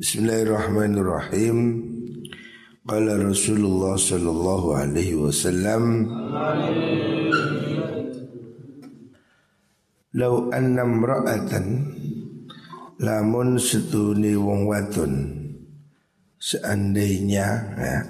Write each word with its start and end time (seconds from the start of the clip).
Bismillahirrahmanirrahim. 0.00 1.56
Qala 2.88 3.20
Rasulullah 3.20 4.00
sallallahu 4.00 4.72
alaihi 4.72 5.12
wasallam 5.12 6.08
Lau 10.16 10.48
anna 10.56 10.88
mra'atan 10.88 11.92
lamun 12.96 13.60
setuni 13.60 14.40
wong 14.40 14.72
wadon 14.72 15.12
seandainya 16.40 17.48
ya, 17.76 18.00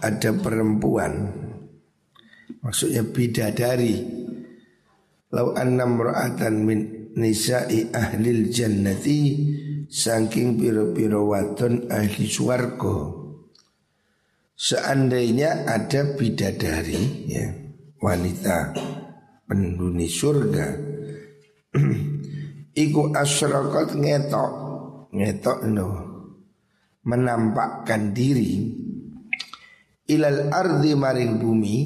ada 0.00 0.30
perempuan 0.40 1.28
maksudnya 2.64 3.04
bidadari 3.04 4.08
lau 5.36 5.52
anna 5.52 5.84
mra'atan 5.84 6.64
min 6.64 6.80
nisa'i 7.12 7.92
ahlil 7.92 8.48
jannati 8.48 9.20
saking 9.90 10.60
piro-piro 10.60 11.28
wadon 11.28 11.88
ahli 11.90 12.26
swarga. 12.28 13.24
Seandainya 14.54 15.66
ada 15.66 16.14
bidadari 16.14 17.26
ya 17.26 17.64
wanita 18.04 18.76
penghuni 19.48 20.08
surga 20.12 20.68
iku 22.84 23.16
asyraqat 23.16 23.96
ngetok 23.96 24.52
ngetok 25.14 25.58
no 25.72 25.88
menampakkan 27.04 28.12
diri 28.12 28.76
ilal 30.08 30.52
ardi 30.52 30.92
maring 30.92 31.40
bumi 31.40 31.76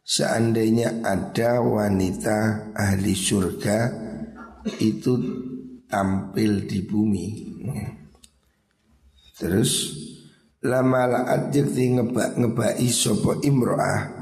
seandainya 0.00 1.04
ada 1.04 1.60
wanita 1.60 2.72
ahli 2.72 3.12
surga 3.12 3.78
itu 4.80 5.12
tampil 5.88 6.68
di 6.68 6.84
bumi. 6.84 7.26
Terus 9.34 9.96
lama 10.62 11.08
laat 11.08 11.50
jadi 11.50 11.98
ngebak 11.98 12.36
ngebai 12.36 12.88
sopo 12.92 13.40
imroah. 13.40 14.16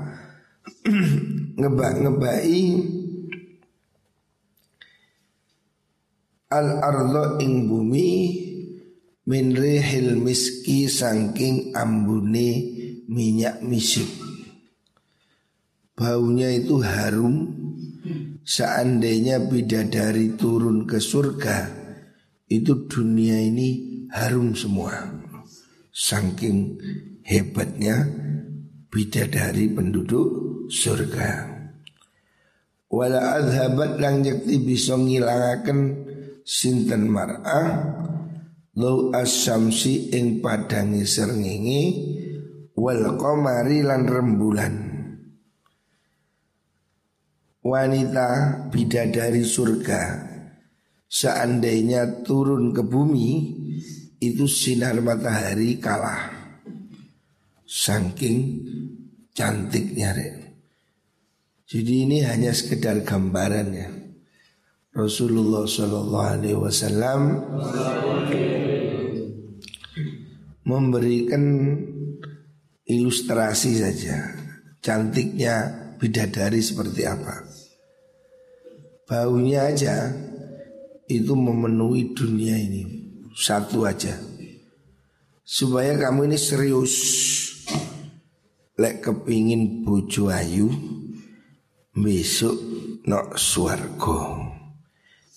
Ngebak 1.58 1.92
ngebai 2.04 2.62
al 6.52 6.68
ardo 6.78 7.42
ing 7.42 7.66
bumi 7.66 8.08
min 9.26 9.46
rihil 9.56 10.14
miski 10.20 10.86
sangking 10.86 11.74
ambune 11.74 12.50
minyak 13.10 13.64
misik. 13.66 14.06
Baunya 15.96 16.52
itu 16.52 16.78
harum 16.84 17.65
Seandainya 18.46 19.42
bidadari 19.42 20.38
turun 20.38 20.86
ke 20.86 21.02
surga 21.02 21.66
Itu 22.46 22.86
dunia 22.86 23.42
ini 23.42 23.98
harum 24.14 24.54
semua. 24.54 24.94
Saking 25.90 26.78
hebatnya 27.26 28.06
bidadari 28.86 29.66
penduduk 29.74 30.30
surga. 30.70 31.58
Wala 32.86 33.42
adhabat 33.42 33.98
lang 33.98 34.22
yakti 34.22 34.62
bisa 34.62 34.94
ngilangaken 34.94 36.06
sinten 36.46 37.10
mar'ah 37.10 37.98
Lau 38.78 39.10
asyamsi 39.10 40.14
ing 40.14 40.38
padangi 40.38 41.02
serngingi 41.02 41.82
Wal 42.78 43.18
qamari 43.18 43.82
lan 43.82 44.06
rembulan 44.06 44.95
wanita 47.66 48.28
bidadari 48.70 49.42
surga 49.42 50.22
seandainya 51.10 52.22
turun 52.22 52.70
ke 52.70 52.86
bumi 52.86 53.58
itu 54.22 54.46
sinar 54.46 54.96
matahari 55.02 55.82
kalah 55.82 56.30
saking 57.66 58.62
cantiknya 59.36 60.14
Rek. 60.16 60.34
Jadi 61.66 62.06
ini 62.06 62.22
hanya 62.22 62.54
sekedar 62.54 63.02
gambaran 63.02 63.68
ya. 63.74 63.90
Rasulullah 64.96 65.68
Shallallahu 65.68 66.30
Alaihi 66.40 66.56
Wasallam 66.56 67.20
memberikan 70.64 71.44
ilustrasi 72.86 73.82
saja 73.82 74.32
cantiknya 74.80 75.74
bidadari 76.00 76.64
seperti 76.64 77.04
apa. 77.04 77.44
Baunya 79.06 79.70
aja 79.70 80.10
itu 81.06 81.38
memenuhi 81.38 82.10
dunia 82.10 82.58
ini 82.58 82.82
satu 83.38 83.86
aja. 83.86 84.18
Supaya 85.46 85.94
kamu 85.94 86.26
ini 86.26 86.34
serius 86.34 86.94
lek 88.74 89.06
kepingin 89.06 89.86
bojo 89.86 90.26
ayu 90.26 90.66
besok 91.94 92.58
nok 93.06 93.38
swargo. 93.38 94.42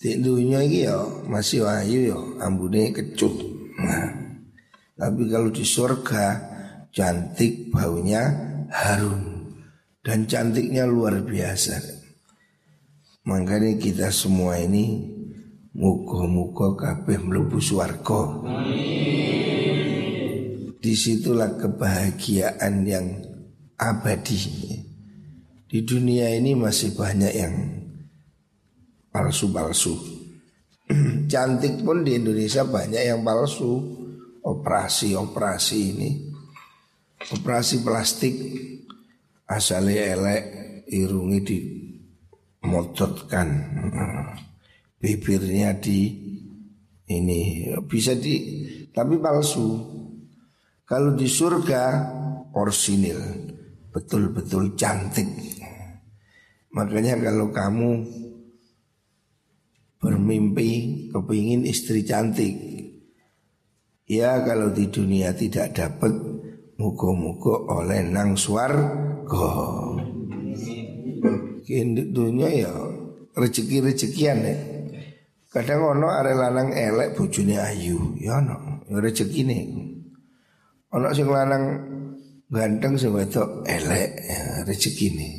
Di 0.02 0.18
dunia 0.18 0.66
ini 0.66 0.90
ya 0.90 1.06
masih 1.30 1.70
ayu 1.70 2.10
ya 2.10 2.20
ambune 2.42 2.90
kecut. 2.90 3.38
Nah, 3.86 4.10
tapi 4.98 5.30
kalau 5.30 5.54
di 5.54 5.62
surga 5.62 6.26
cantik 6.90 7.70
baunya 7.70 8.34
harum 8.74 9.54
dan 10.02 10.26
cantiknya 10.26 10.90
luar 10.90 11.22
biasa. 11.22 11.99
Makanya 13.30 13.78
kita 13.78 14.10
semua 14.10 14.58
ini 14.58 15.06
Muka-muka 15.78 16.74
kabeh 16.74 17.22
melebu 17.22 17.62
suarko 17.62 18.50
Di 20.80 20.96
situlah 20.96 21.60
kebahagiaan 21.60 22.88
yang 22.88 23.30
abadi. 23.80 24.40
Di 25.70 25.80
dunia 25.88 26.36
ini 26.36 26.56
masih 26.56 26.96
banyak 26.96 27.34
yang 27.34 27.56
palsu-palsu. 29.12 29.96
Cantik 31.32 31.84
pun 31.86 32.04
di 32.04 32.20
Indonesia 32.20 32.68
banyak 32.68 33.04
yang 33.08 33.24
palsu. 33.24 33.96
Operasi-operasi 34.44 35.78
ini. 35.80 36.10
Operasi 37.32 37.86
plastik. 37.86 38.36
Asalnya 39.50 40.16
elek 40.16 40.44
Irungi 40.90 41.40
di 41.46 41.58
modotkan 42.64 43.48
bibirnya 45.00 45.80
di 45.80 46.00
ini 47.10 47.72
bisa 47.90 48.14
di 48.14 48.36
tapi 48.92 49.18
palsu. 49.18 49.98
Kalau 50.86 51.14
di 51.14 51.30
surga 51.30 51.84
orsinil 52.54 53.22
betul-betul 53.94 54.74
cantik. 54.74 55.30
Makanya 56.70 57.18
kalau 57.18 57.50
kamu 57.50 57.90
bermimpi 59.98 60.72
kepingin 61.10 61.66
istri 61.66 62.06
cantik, 62.06 62.54
ya 64.06 64.42
kalau 64.46 64.70
di 64.70 64.90
dunia 64.90 65.34
tidak 65.34 65.74
dapat 65.74 66.14
muko-muko 66.78 67.70
oleh 67.70 68.06
nang 68.06 68.38
suar 68.38 68.72
go 71.70 72.02
dunia 72.10 72.50
ya 72.50 72.74
rezeki-rezekian 73.38 74.38
ya. 74.42 74.58
Kadang 75.50 75.82
ono 75.82 76.10
are 76.10 76.34
lanang 76.34 76.74
elek 76.74 77.18
bojone 77.18 77.58
ayu, 77.58 78.18
ya 78.22 78.42
ono 78.42 78.86
rezeki 78.90 79.42
nih. 79.46 79.66
Ono 80.94 81.10
sing 81.14 81.30
lanang 81.30 81.64
ganteng 82.50 82.98
sing 82.98 83.14
wedok 83.14 83.66
elek, 83.66 84.10
ya, 84.26 84.66
rezeki 84.66 85.08
nih. 85.14 85.34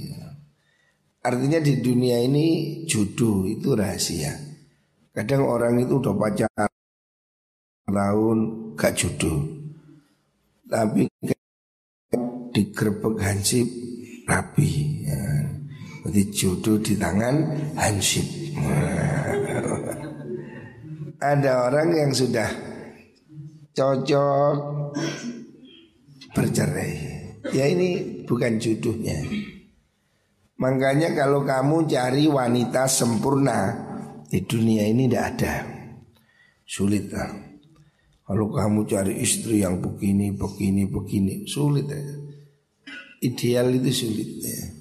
Artinya 1.20 1.60
di 1.60 1.84
dunia 1.84 2.16
ini 2.16 2.80
jodoh 2.88 3.44
itu 3.44 3.76
rahasia. 3.76 4.32
Kadang 5.12 5.44
orang 5.44 5.82
itu 5.82 6.00
udah 6.00 6.16
pacaran 6.16 6.72
tahun 7.84 8.38
gak 8.72 8.94
jodoh. 8.96 9.38
Tapi 10.64 11.04
digerebek 12.56 13.20
hansip 13.20 13.68
rapi. 14.24 14.70
Ya. 15.04 15.49
Berarti 16.10 16.34
jodoh 16.34 16.82
di 16.82 16.98
tangan 16.98 17.36
hansip. 17.78 18.26
Ada 21.22 21.70
orang 21.70 21.94
yang 21.94 22.10
sudah 22.10 22.50
cocok 23.70 24.54
bercerai. 26.34 26.94
Ya 27.54 27.70
ini 27.70 28.26
bukan 28.26 28.58
jodohnya. 28.58 29.22
Makanya 30.58 31.14
kalau 31.14 31.46
kamu 31.46 31.86
cari 31.86 32.26
wanita 32.26 32.90
sempurna 32.90 33.70
di 34.26 34.42
dunia 34.42 34.90
ini 34.90 35.06
tidak 35.06 35.24
ada. 35.38 35.54
Sulit 36.66 37.06
lah. 37.14 37.30
Kalau 38.26 38.50
kamu 38.50 38.82
cari 38.90 39.14
istri 39.22 39.62
yang 39.62 39.78
begini, 39.78 40.34
begini, 40.34 40.90
begini, 40.90 41.46
sulit 41.46 41.86
ya. 41.86 42.02
Ideal 43.22 43.78
itu 43.78 43.94
sulit 43.94 44.30
ya 44.42 44.79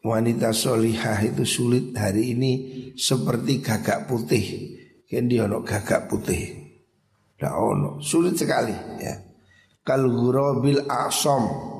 wanita 0.00 0.52
solihah 0.52 1.20
itu 1.24 1.44
sulit 1.44 1.96
hari 1.96 2.36
ini 2.36 2.52
seperti 2.96 3.60
gagak 3.60 4.08
putih. 4.08 4.76
Kan 5.10 5.26
dia 5.26 5.48
gagak 5.48 6.06
putih. 6.06 6.60
Tidak 7.36 7.54
ono, 7.56 7.98
sulit 8.04 8.36
sekali 8.36 8.74
ya. 9.00 9.16
Kalau 9.80 10.60
bil 10.60 10.84
asom 10.86 11.70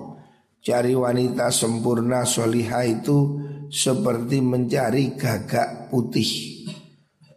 Cari 0.60 0.92
wanita 0.92 1.48
sempurna 1.48 2.28
soliha 2.28 2.84
itu 2.84 3.40
seperti 3.72 4.44
mencari 4.44 5.16
gagak 5.16 5.88
putih. 5.88 6.68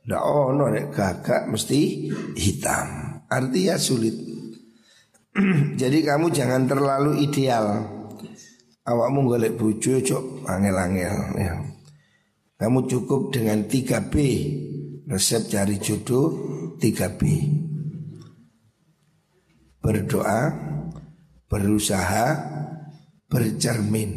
Tidak 0.04 0.20
ono 0.20 0.68
nek 0.68 0.92
gagak 0.92 1.48
mesti 1.48 2.12
hitam. 2.36 2.88
Artinya 3.32 3.80
sulit. 3.80 4.12
Jadi 5.82 6.04
kamu 6.04 6.36
jangan 6.36 6.68
terlalu 6.68 7.24
ideal. 7.24 7.93
Awakmu 8.84 9.20
golek 9.32 9.56
bojo 9.56 10.04
cok 10.04 10.44
angel-angel 10.44 11.18
ya. 11.40 11.56
Kamu 12.60 12.84
cukup 12.88 13.32
dengan 13.32 13.64
3B 13.68 14.16
Resep 15.08 15.52
cari 15.52 15.80
jodoh 15.80 16.28
3B 16.80 17.22
Berdoa 19.84 20.40
Berusaha 21.48 22.28
Bercermin 23.28 24.12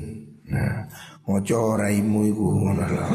Nah 0.50 0.86
Moco 1.26 1.74
raimu 1.74 2.22
iku 2.30 2.46
ngono 2.54 2.86
lho. 2.86 3.06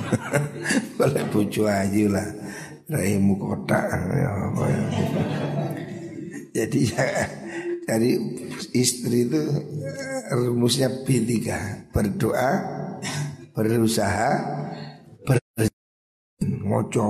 Boleh 0.96 1.24
bojo 1.28 1.68
aja 1.68 2.04
lah. 2.08 2.28
Raimu 2.88 3.36
kotak 3.36 3.92
ya 3.92 4.32
ya. 4.64 4.80
Jadi 6.56 6.80
ya 6.88 7.04
dari 7.90 8.14
istri 8.70 9.26
itu 9.26 9.42
rumusnya 10.30 11.02
B3 11.02 11.26
berdoa 11.90 12.50
berusaha 13.50 14.30
ber 15.26 15.42
ngoco 16.38 17.02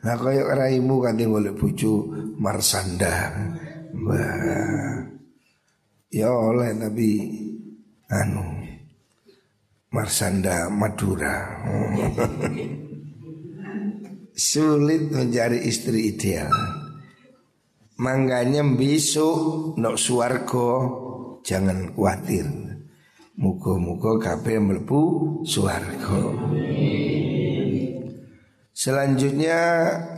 nah 0.00 0.16
kayak 0.16 0.56
raimu 0.56 1.04
kan 1.04 1.20
boleh 1.20 1.52
bojo 1.52 2.08
marsanda. 2.40 3.32
Bah 3.94 5.04
ya 6.12 6.28
oleh 6.28 6.76
tapi 6.76 7.10
anu 8.12 8.44
marsanda 9.92 10.68
Madura. 10.68 11.36
Sulit 14.34 15.14
mencari 15.14 15.62
istri 15.62 16.10
ideal 16.10 16.50
Mangganya 17.94 18.66
besok 18.74 19.78
nok 19.78 19.94
suargo 19.94 20.70
jangan 21.46 21.94
khawatir 21.94 22.42
Mugo-mugo 23.38 24.18
kabeh 24.18 24.58
mlebu 24.58 25.02
swarga. 25.46 26.22
Selanjutnya 28.74 29.62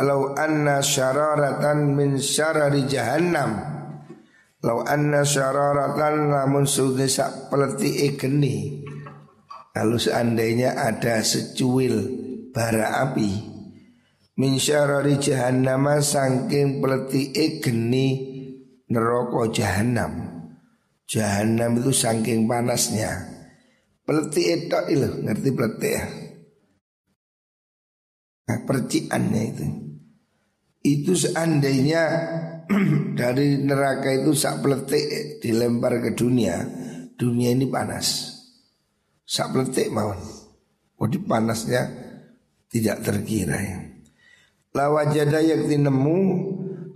lau 0.01 0.33
anna 0.33 0.81
syararatan 0.81 1.97
min 1.97 2.17
syarari 2.17 2.89
jahannam. 2.89 3.61
Lau 4.65 4.81
anna 4.85 5.25
syararatan 5.25 6.33
namun 6.33 6.65
sudah 6.65 7.09
sak 7.09 7.53
peleti 7.53 8.17
geni. 8.17 8.85
Kalau 9.77 10.01
seandainya 10.01 10.77
ada 10.77 11.21
secuil 11.21 12.09
bara 12.53 13.05
api 13.05 13.56
min 14.37 14.61
syarari 14.61 15.17
jahannam 15.17 15.89
saking 16.01 16.85
peleti 16.85 17.33
geni 17.61 18.07
neraka 18.93 19.51
jahannam. 19.51 20.13
Jahanam 21.07 21.79
itu 21.81 21.93
saking 21.95 22.51
panasnya. 22.51 23.31
Peleti 24.07 24.43
itu 24.55 24.79
itu 24.91 25.09
ngerti 25.23 25.49
peleti 25.55 25.89
ya? 25.91 26.05
Nah, 28.47 28.59
percikannya 28.63 29.43
itu. 29.51 29.67
Itu 30.87 31.13
seandainya 31.19 32.03
dari 33.19 33.59
neraka 33.59 34.15
itu 34.15 34.35
sak 34.35 34.63
peletik 34.63 35.43
dilempar 35.43 35.99
ke 35.99 36.15
dunia, 36.15 36.63
dunia 37.19 37.51
ini 37.51 37.67
panas. 37.67 38.39
Sak 39.27 39.51
peletik 39.51 39.91
mawon. 39.91 40.19
Jadi 40.97 41.19
panasnya 41.27 41.83
tidak 42.71 43.03
terkira 43.03 43.59
ya. 43.59 43.96
Lawajada 44.77 45.41
yang 45.41 45.65
nemu 45.65 46.21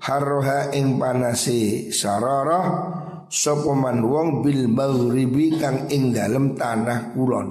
haroha 0.05 0.69
ing 0.77 1.01
panasi 1.01 1.89
sararah 1.89 2.67
sapa 3.33 3.73
wong 3.73 4.45
bil 4.45 4.69
maghribi 4.69 5.57
kang 5.57 5.89
ing 5.89 6.13
dalem 6.13 6.53
tanah 6.61 7.17
kulon. 7.17 7.49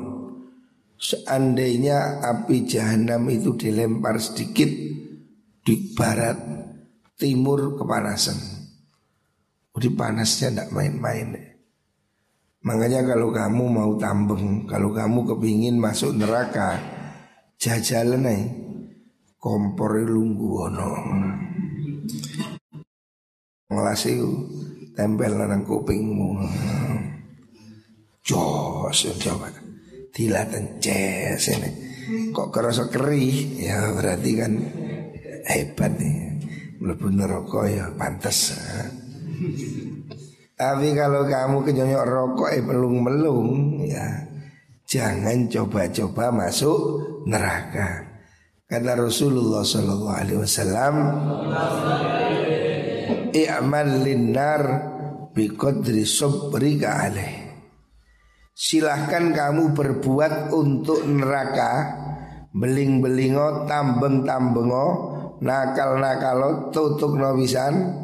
Seandainya 0.99 2.21
api 2.21 2.67
jahanam 2.67 3.25
itu 3.31 3.55
dilempar 3.57 4.19
sedikit 4.21 4.67
di 5.63 5.75
barat 5.95 6.37
timur 7.15 7.79
kepanasan. 7.79 8.37
Jadi 9.79 9.95
panasnya 9.95 10.51
tidak 10.51 10.69
main-main. 10.75 11.39
Makanya 12.67 13.07
kalau 13.07 13.31
kamu 13.31 13.63
mau 13.71 13.91
tambeng, 13.95 14.67
kalau 14.67 14.91
kamu 14.91 15.23
kepingin 15.23 15.79
masuk 15.79 16.19
neraka, 16.19 16.75
jajalan 17.55 18.27
nih 18.27 18.58
kompor 19.39 20.03
lunggu 20.03 20.67
ono. 20.67 20.91
Ngelasi 23.71 24.11
tempel 24.93 25.39
nang 25.39 25.63
kupingmu. 25.63 26.43
Jos 28.19 28.99
coba. 29.23 29.47
Dilatan 30.11 30.83
ces 30.83 31.55
ini. 31.55 31.69
Kok 32.35 32.51
kerasa 32.51 32.91
keri? 32.91 33.57
Ya 33.63 33.95
berarti 33.95 34.31
kan 34.35 34.53
hebat 35.47 35.95
nih. 35.95 36.43
Mlebu 36.83 37.07
neraka 37.07 37.63
ya 37.71 37.85
pantas. 37.95 38.59
Tapi 40.59 40.91
kalau 40.91 41.23
kamu 41.23 41.63
kenyonyok 41.63 42.03
rokok 42.03 42.49
eh 42.51 42.59
melung-melung 42.59 43.79
ya 43.87 44.27
jangan 44.83 45.47
coba-coba 45.47 46.35
masuk 46.35 46.79
neraka. 47.23 48.08
Kata 48.69 48.93
Rasulullah 48.93 49.65
Sallallahu 49.65 50.13
Alaihi 50.13 50.39
Wasallam, 50.45 50.95
i'mal 53.33 53.91
linnar 54.05 54.61
biqadri 55.33 56.05
sabrika 56.05 57.09
alaih. 57.09 57.49
Silahkan 58.53 59.33
kamu 59.33 59.71
berbuat 59.71 60.51
untuk 60.51 61.07
neraka 61.07 61.95
Beling-belingo, 62.51 63.63
tambeng-tambengo 63.63 64.87
Nakal-nakalo, 65.39 66.67
tutuk 66.67 67.15
nobisan 67.15 67.95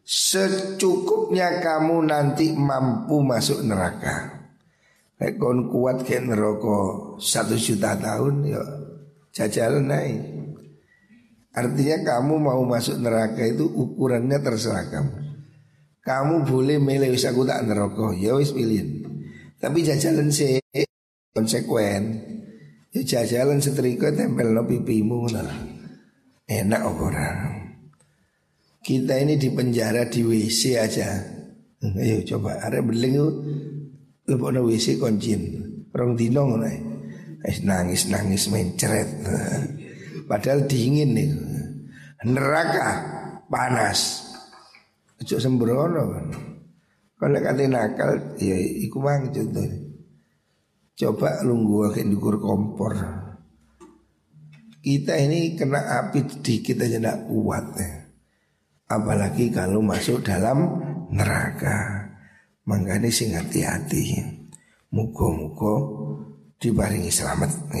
Secukupnya 0.00 1.60
kamu 1.60 2.08
nanti 2.08 2.56
mampu 2.56 3.20
masuk 3.20 3.60
neraka 3.68 4.48
Rekon 5.20 5.68
kuat 5.68 6.08
ke 6.08 6.24
neraka 6.24 7.12
satu 7.20 7.52
juta 7.60 7.92
tahun 8.00 8.48
ya 8.48 8.81
jajalan 9.32 9.88
naik 9.88 10.42
Artinya 11.52 12.00
kamu 12.00 12.40
mau 12.40 12.64
masuk 12.64 12.96
neraka 12.96 13.44
itu 13.44 13.68
ukurannya 13.68 14.40
terserah 14.40 14.88
kamu. 14.88 15.12
Kamu 16.02 16.48
boleh 16.48 16.80
milih 16.80 17.12
wis 17.12 17.28
aku 17.28 17.44
tak 17.44 17.68
neraka, 17.68 18.16
ya 18.16 18.34
wis 18.40 18.56
pilih. 18.56 19.04
Tapi 19.60 19.84
jajalan 19.84 20.32
sih 20.32 20.58
konsekuen. 21.36 22.24
Ya 22.92 23.00
jajalan 23.04 23.60
setrika 23.60 24.12
tempel 24.12 24.56
no 24.56 24.64
pipimu 24.64 25.28
nah. 25.28 25.48
Enak 26.48 26.82
orang. 26.88 27.38
Kita 28.82 29.14
ini 29.20 29.38
di 29.38 29.48
penjara 29.52 30.08
di 30.08 30.24
WC 30.24 30.60
aja. 30.80 31.08
Ayo 31.84 32.24
coba 32.26 32.64
ada 32.64 32.80
beling 32.80 33.16
lebok 34.24 34.50
no 34.56 34.64
WC 34.66 34.96
koncin. 34.96 35.40
Rong 35.92 36.16
dino 36.16 36.48
ngono 36.48 36.91
nangis 37.62 38.06
nangis 38.08 38.46
main 38.50 38.74
ceret. 38.78 39.10
Padahal 40.30 40.66
dingin 40.70 41.10
nih. 41.14 41.30
Neraka 42.22 42.88
panas. 43.50 44.30
Ojo 45.18 45.36
sembrono. 45.42 46.02
Kalau 47.18 47.38
kata 47.38 47.62
nakal 47.70 48.34
ya 48.42 48.58
iku 48.58 48.98
mang 48.98 49.30
contoh. 49.30 49.66
Coba 50.98 51.42
lunggu 51.46 51.90
akan 51.90 52.10
dikur 52.10 52.36
kompor. 52.42 52.94
Kita 54.82 55.14
ini 55.14 55.54
kena 55.54 56.02
api 56.02 56.26
sedikit 56.26 56.82
aja 56.82 56.98
tidak 56.98 57.30
kuat 57.30 57.66
ya. 57.78 57.90
Apalagi 58.90 59.54
kalau 59.54 59.78
masuk 59.78 60.26
dalam 60.26 60.82
neraka. 61.14 62.10
Makanya 62.66 63.10
sing 63.10 63.34
hati-hati. 63.34 64.18
Mugo-mugo 64.90 65.74
dibaringi 66.62 67.10
selamat. 67.10 67.74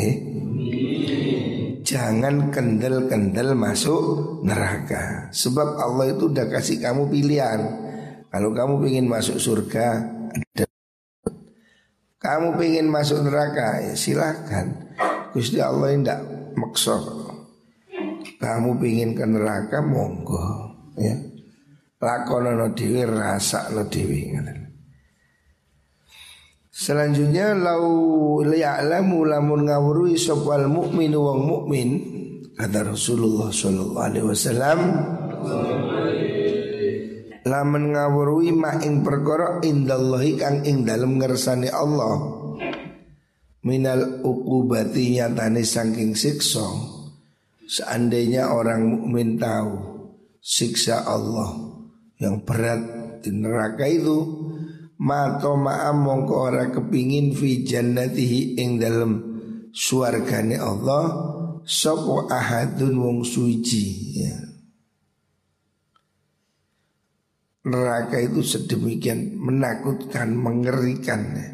Jangan 1.86 2.50
kendel-kendel 2.50 3.54
masuk 3.54 4.02
neraka. 4.42 5.30
Sebab 5.30 5.78
Allah 5.78 6.10
itu 6.10 6.34
udah 6.34 6.50
kasih 6.50 6.82
kamu 6.82 7.06
pilihan. 7.06 7.60
Kalau 8.26 8.50
kamu 8.50 8.82
ingin 8.90 9.06
masuk 9.06 9.38
surga 9.38 10.02
ada. 10.34 10.66
Kamu 12.18 12.58
ingin 12.62 12.86
masuk 12.86 13.26
neraka 13.26 13.82
ya 13.82 13.98
silahkan 13.98 14.94
Gusti 15.34 15.58
Allah 15.58 15.90
tidak 15.90 16.22
maksa 16.54 17.02
Kamu 18.38 18.78
ingin 18.78 19.18
ke 19.18 19.26
neraka 19.26 19.82
monggo 19.82 20.70
lakonono 21.98 22.70
dhewe 22.78 23.10
rasakno 23.10 23.90
dhewe 23.90 24.30
Selanjutnya 26.82 27.54
lau 27.54 28.42
liya'lamu 28.42 29.22
lamun 29.22 29.70
ngawruhi 29.70 30.18
sopal 30.18 30.66
mukmin 30.66 31.14
wong 31.14 31.46
mukmin 31.46 31.88
kata 32.58 32.90
Rasulullah 32.90 33.54
sallallahu 33.54 34.02
alaihi 34.02 34.26
wasallam 34.26 34.78
lamun 37.46 37.94
ngawruhi 37.94 38.50
ma 38.50 38.82
ing 38.82 39.06
perkara 39.06 39.62
indallahi 39.62 40.34
kang 40.34 40.66
ing 40.66 40.82
dalem 40.82 41.22
ngersani 41.22 41.70
Allah 41.70 42.18
minal 43.62 44.18
ukubati 44.26 45.22
nyatane 45.22 45.62
saking 45.62 46.18
siksa 46.18 46.66
seandainya 47.70 48.50
orang 48.50 48.90
mukmin 48.90 49.38
tahu 49.38 49.70
siksa 50.42 51.06
Allah 51.06 51.78
yang 52.18 52.42
berat 52.42 52.82
di 53.22 53.30
neraka 53.30 53.86
itu 53.86 54.50
mato 55.02 55.58
ma'am 55.58 55.98
mongko 55.98 56.34
ora 56.38 56.70
kepingin 56.70 57.34
fi 57.34 57.66
jannatihi 57.66 58.62
ing 58.62 58.78
dalem 58.78 59.12
suargane 59.74 60.54
Allah 60.62 61.04
sapa 61.66 62.30
ahadun 62.30 62.94
wong 62.94 63.18
suci 63.26 63.84
ya. 64.22 64.36
Neraka 67.62 68.18
itu 68.18 68.42
sedemikian 68.42 69.38
menakutkan, 69.38 70.34
mengerikan 70.34 71.20
ya. 71.30 71.48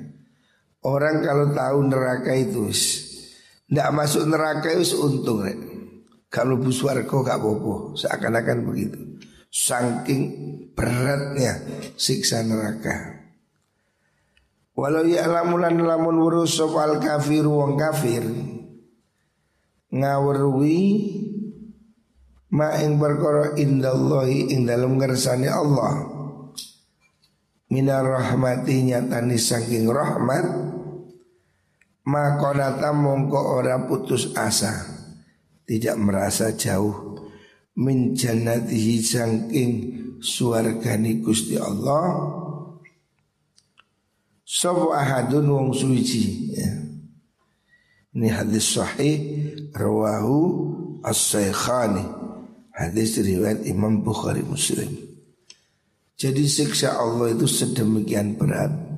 Orang 0.81 1.21
kalau 1.21 1.52
tahu 1.52 1.78
neraka 1.85 2.33
itu 2.33 2.73
Tidak 3.69 3.88
masuk 3.93 4.25
neraka 4.25 4.73
itu 4.73 4.97
untung 5.05 5.45
rek. 5.45 5.59
Kalau 6.33 6.57
bus 6.57 6.81
warga 6.85 7.09
gak 7.09 7.40
bobo 7.40 7.97
Seakan-akan 7.97 8.69
begitu 8.69 9.00
Saking 9.49 10.23
beratnya 10.76 11.57
siksa 11.97 12.45
neraka 12.45 13.17
Walau 14.78 15.02
ya 15.11 15.26
lamulan 15.26 15.75
lamun 15.75 16.23
wurus 16.23 16.54
sopal 16.54 17.02
kafir 17.02 17.42
wong 17.42 17.75
kafir 17.75 18.23
Ngawurwi 19.90 20.78
Ma 22.54 22.78
ing 22.78 23.02
berkoro 23.02 23.58
indallahi 23.58 24.54
ing 24.54 24.64
dalam 24.64 24.97
ngersani 24.97 25.50
Allah. 25.50 26.00
Minar 27.68 28.06
rahmati 28.06 28.87
nyatani 28.87 29.35
saking 29.35 29.90
rahmat 29.90 30.47
Makonata 32.06 32.94
mongko 32.94 33.58
ora 33.58 33.82
putus 33.82 34.30
asa 34.38 34.78
Tidak 35.66 35.99
merasa 35.99 36.54
jauh 36.54 37.18
Min 37.82 38.14
jannatihi 38.14 39.02
sangking 39.02 39.70
suargani 40.23 41.18
Gusti 41.18 41.58
Allah 41.58 42.47
Sopo 44.49 44.97
ahadun 44.97 45.45
wong 45.45 45.69
suci 45.76 46.57
ya. 46.57 46.73
Ini 48.17 48.28
hadis 48.33 48.81
sahih 48.81 49.17
Rawahu 49.76 50.38
as-saykhani 51.05 52.17
Hadis 52.73 53.21
riwayat 53.21 53.69
Imam 53.69 54.00
Bukhari 54.00 54.40
Muslim 54.40 54.88
Jadi 56.17 56.49
siksa 56.49 56.97
Allah 56.97 57.37
itu 57.37 57.45
sedemikian 57.45 58.40
berat 58.40 58.88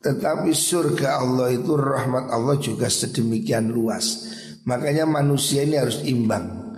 tetapi 0.00 0.56
surga 0.56 1.20
Allah 1.20 1.52
itu 1.52 1.76
rahmat 1.76 2.32
Allah 2.32 2.56
juga 2.56 2.88
sedemikian 2.88 3.68
luas. 3.68 4.32
Makanya 4.64 5.04
manusia 5.04 5.60
ini 5.60 5.76
harus 5.76 6.00
imbang. 6.08 6.72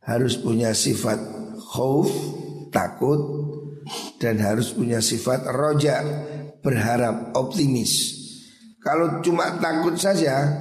Harus 0.00 0.40
punya 0.40 0.72
sifat 0.72 1.20
khauf, 1.60 2.08
takut 2.72 3.20
dan 4.16 4.40
harus 4.40 4.72
punya 4.72 5.04
sifat 5.04 5.44
roja, 5.52 6.00
berharap, 6.64 7.36
optimis. 7.36 8.24
Kalau 8.80 9.20
cuma 9.20 9.60
takut 9.60 10.00
saja, 10.00 10.60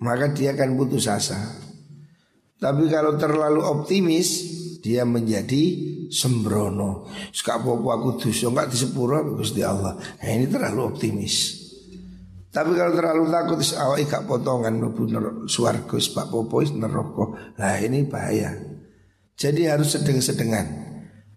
maka 0.00 0.32
dia 0.32 0.56
akan 0.56 0.80
putus 0.80 1.04
asa. 1.06 1.36
Tapi 2.56 2.88
kalau 2.88 3.20
terlalu 3.20 3.60
optimis, 3.60 4.28
dia 4.80 5.04
menjadi 5.04 5.62
sembrono. 6.08 7.08
Sekak 7.30 7.62
popo 7.64 7.92
aku 7.92 8.20
dosa 8.20 8.48
enggak 8.50 8.72
disepuro 8.72 9.20
Gusti 9.36 9.60
Allah. 9.60 9.96
Nah, 9.96 10.28
ini 10.28 10.48
terlalu 10.48 10.80
optimis. 10.88 11.60
Tapi 12.50 12.74
kalau 12.74 12.92
terlalu 12.98 13.30
takut 13.30 13.58
is 13.62 13.78
awake 13.78 14.10
gak 14.10 14.26
potongan 14.26 14.74
mlebu 14.74 15.06
swarga 15.46 15.96
sebab 15.96 16.26
popo. 16.34 16.66
Nah, 17.56 17.74
ini 17.78 18.04
bahaya. 18.10 18.58
Jadi 19.38 19.70
harus 19.70 19.94
sedeng-sedengan. 19.94 20.66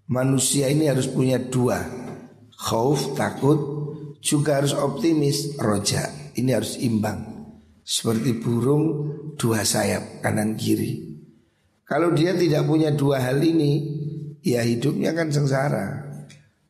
Manusia 0.09 0.67
ini 0.67 0.89
harus 0.89 1.07
punya 1.07 1.37
dua. 1.37 2.02
Khauf, 2.63 3.19
takut, 3.19 3.59
juga 4.23 4.63
harus 4.63 4.71
optimis, 4.71 5.59
roja. 5.59 6.07
Ini 6.31 6.55
harus 6.55 6.79
imbang. 6.79 7.27
Seperti 7.83 8.39
burung 8.39 9.11
dua 9.35 9.67
sayap 9.67 10.23
kanan 10.23 10.55
kiri. 10.55 11.11
Kalau 11.83 12.15
dia 12.15 12.31
tidak 12.31 12.63
punya 12.63 12.95
dua 12.95 13.19
hal 13.19 13.43
ini, 13.43 13.83
ya 14.39 14.63
hidupnya 14.63 15.11
kan 15.11 15.27
sengsara. 15.27 16.07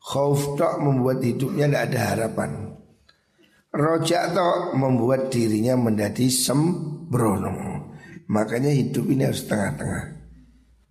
Khauf 0.02 0.58
tok 0.58 0.82
membuat 0.82 1.22
hidupnya 1.22 1.70
tidak 1.70 1.84
ada 1.94 2.00
harapan. 2.10 2.52
Rojak 3.70 4.34
tok 4.34 4.74
membuat 4.74 5.30
dirinya 5.30 5.78
menjadi 5.78 6.26
sembrono. 6.28 7.54
Makanya 8.34 8.74
hidup 8.74 9.06
ini 9.14 9.30
harus 9.30 9.46
tengah-tengah. 9.46 10.06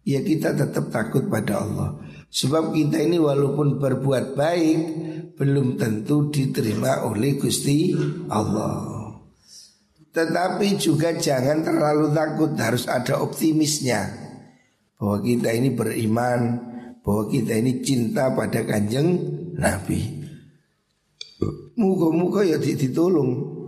Ya 0.07 0.23
kita 0.23 0.55
tetap 0.55 0.95
takut 0.95 1.27
pada 1.27 1.59
Allah. 1.59 1.99
Sebab 2.33 2.73
kita 2.73 2.97
ini 2.97 3.21
walaupun 3.21 3.77
berbuat 3.77 4.33
baik 4.33 4.81
belum 5.37 5.77
tentu 5.77 6.33
diterima 6.33 7.05
oleh 7.05 7.37
Gusti 7.37 7.93
Allah. 8.33 9.13
Tetapi 10.13 10.77
juga 10.81 11.13
jangan 11.13 11.61
terlalu 11.61 12.13
takut, 12.17 12.53
harus 12.57 12.89
ada 12.89 13.21
optimisnya. 13.21 14.13
Bahwa 14.97 15.21
kita 15.21 15.53
ini 15.53 15.77
beriman, 15.77 16.41
bahwa 17.05 17.29
kita 17.29 17.53
ini 17.53 17.85
cinta 17.85 18.33
pada 18.33 18.65
kanjeng 18.65 19.21
Nabi. 19.57 20.25
Muka-muka 21.77 22.45
ya 22.45 22.57
ditolong. 22.57 23.61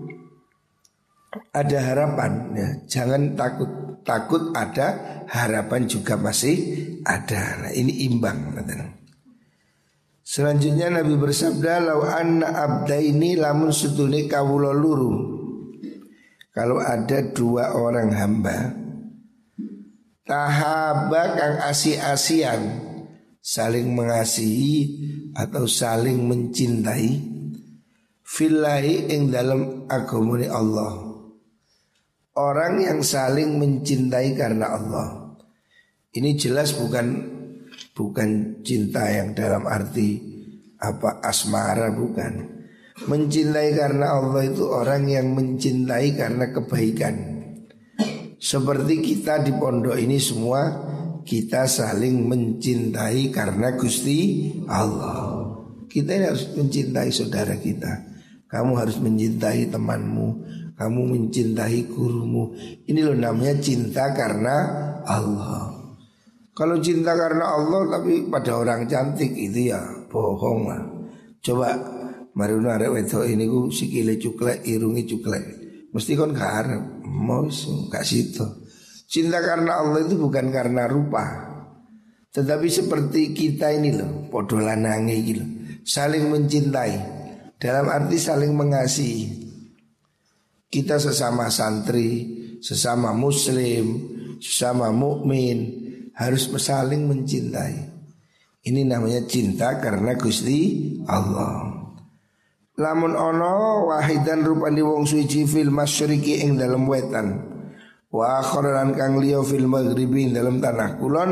Ada 1.52 1.78
harapan 1.80 2.32
ya, 2.56 2.68
jangan 2.88 3.36
takut. 3.36 3.70
Takut 4.04 4.52
ada, 4.52 5.13
harapan 5.28 5.86
juga 5.88 6.18
masih 6.18 6.56
ada. 7.04 7.68
Nah, 7.68 7.72
ini 7.72 8.08
imbang. 8.08 8.56
Selanjutnya 10.24 10.88
Nabi 10.88 11.20
bersabda, 11.20 11.84
"Lau 11.84 12.00
anna 12.02 12.48
abda 12.48 12.96
ini 12.96 13.36
lamun 13.36 13.70
sutune 13.70 14.24
kawula 14.24 14.72
luru." 14.72 15.12
Kalau 16.54 16.78
ada 16.80 17.20
dua 17.34 17.74
orang 17.74 18.14
hamba 18.14 18.84
tahaba 20.24 21.22
kang 21.36 21.56
asi-asian 21.68 22.62
saling 23.44 23.92
mengasihi 23.92 24.76
atau 25.36 25.68
saling 25.68 26.24
mencintai 26.24 27.20
fillahi 28.24 29.12
ing 29.12 29.28
dalam 29.28 29.84
agamane 29.90 30.48
Allah. 30.48 31.13
Orang 32.34 32.82
yang 32.82 32.98
saling 33.06 33.62
mencintai 33.62 34.34
karena 34.34 34.74
Allah. 34.74 35.38
Ini 36.10 36.34
jelas 36.34 36.74
bukan 36.74 37.30
bukan 37.94 38.58
cinta 38.66 39.06
yang 39.06 39.38
dalam 39.38 39.62
arti 39.70 40.18
apa 40.82 41.22
asmara 41.22 41.94
bukan. 41.94 42.58
Mencintai 43.06 43.78
karena 43.78 44.18
Allah 44.18 44.50
itu 44.50 44.66
orang 44.66 45.06
yang 45.06 45.30
mencintai 45.30 46.18
karena 46.18 46.50
kebaikan. 46.50 47.14
Seperti 48.42 48.98
kita 48.98 49.38
di 49.46 49.54
pondok 49.54 49.94
ini 49.94 50.18
semua 50.18 50.90
kita 51.22 51.70
saling 51.70 52.18
mencintai 52.26 53.30
karena 53.30 53.78
Gusti 53.78 54.50
Allah. 54.66 55.54
Kita 55.86 56.10
ini 56.18 56.26
harus 56.34 56.50
mencintai 56.50 57.14
saudara 57.14 57.54
kita. 57.62 58.10
Kamu 58.50 58.74
harus 58.74 58.98
mencintai 58.98 59.70
temanmu, 59.70 60.28
kamu 60.74 61.00
mencintai 61.14 61.86
gurumu. 61.86 62.54
Ini 62.86 63.00
loh 63.06 63.14
namanya 63.14 63.54
cinta 63.62 64.10
karena 64.10 64.56
Allah. 65.06 65.70
Kalau 66.54 66.78
cinta 66.78 67.14
karena 67.14 67.50
Allah 67.50 67.98
tapi 67.98 68.30
pada 68.30 68.58
orang 68.58 68.86
cantik 68.86 69.34
itu 69.34 69.74
ya 69.74 69.82
bohong 70.10 70.60
lah. 70.70 70.82
Coba 71.42 71.68
mari 72.34 72.54
arek 72.54 72.90
wedok 72.90 73.24
ini 73.26 73.46
ku 73.46 73.70
sikile 73.70 74.18
cuklek, 74.18 74.62
irungi 74.66 75.02
cuklek. 75.06 75.44
Mesti 75.94 76.18
kon 76.18 76.34
gak 76.34 76.74
mau 77.06 77.46
gak 77.90 78.02
situ. 78.02 78.64
Cinta 79.14 79.38
karena 79.38 79.78
Allah 79.78 80.02
itu 80.02 80.18
bukan 80.18 80.50
karena 80.50 80.90
rupa 80.90 81.22
Tetapi 82.34 82.66
seperti 82.66 83.30
kita 83.30 83.70
ini 83.70 83.94
loh 83.94 84.26
Podo 84.32 84.58
lanangi 84.58 85.16
gitu 85.22 85.44
Saling 85.84 86.34
mencintai 86.34 86.94
Dalam 87.60 87.86
arti 87.86 88.16
saling 88.18 88.50
mengasihi 88.56 89.43
Kita 90.74 90.98
sesama 90.98 91.46
santri 91.54 92.26
Sesama 92.58 93.14
muslim 93.14 94.10
Sesama 94.42 94.90
mukmin 94.90 95.86
Harus 96.18 96.50
saling 96.58 97.06
mencintai 97.06 97.94
Ini 98.64 98.80
namanya 98.88 99.20
cinta 99.28 99.76
karena 99.76 100.16
Gusti 100.16 100.96
Allah. 101.04 101.68
Lamun 102.80 103.12
ono 103.12 103.86
wahidan 103.92 104.40
rupani 104.40 104.80
wong 104.80 105.04
suci 105.04 105.44
fil 105.44 105.68
masyriqi 105.68 106.42
ing 106.42 106.56
dalam 106.56 106.88
wetan. 106.88 107.44
Wa 108.08 108.40
akharan 108.40 108.96
kang 108.96 109.20
liya 109.20 109.44
fil 109.44 109.68
maghribi 109.68 110.26
ing 110.26 110.32
dalam 110.32 110.64
tanah 110.64 110.96
kulon 110.96 111.30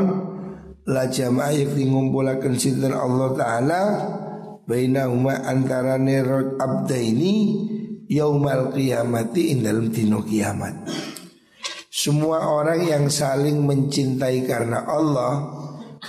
la 0.87 1.09
jamaah 1.09 1.51
yakti 1.51 1.89
ngumpulaken 1.89 2.53
sinten 2.55 2.93
Allah 2.93 3.29
taala 3.33 3.81
bainahuma 4.69 5.43
antarane 5.43 6.21
abdaini 6.61 7.35
yaumal 8.13 8.69
qiyamati 8.69 9.49
ing 9.49 9.65
dalam 9.65 9.89
dino 9.89 10.21
kiamat. 10.21 10.85
Semua 11.89 12.45
orang 12.45 12.85
yang 12.85 13.05
saling 13.09 13.65
mencintai 13.65 14.45
karena 14.45 14.85
Allah 14.85 15.33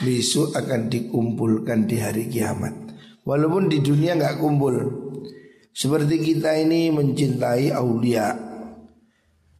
besok 0.04 0.52
akan 0.52 0.92
dikumpulkan 0.92 1.88
di 1.88 1.96
hari 2.00 2.28
kiamat. 2.28 2.72
Walaupun 3.24 3.72
di 3.72 3.80
dunia 3.80 4.16
nggak 4.20 4.36
kumpul. 4.36 4.76
Seperti 5.74 6.20
kita 6.20 6.54
ini 6.60 6.92
mencintai 6.92 7.72
aulia. 7.72 8.36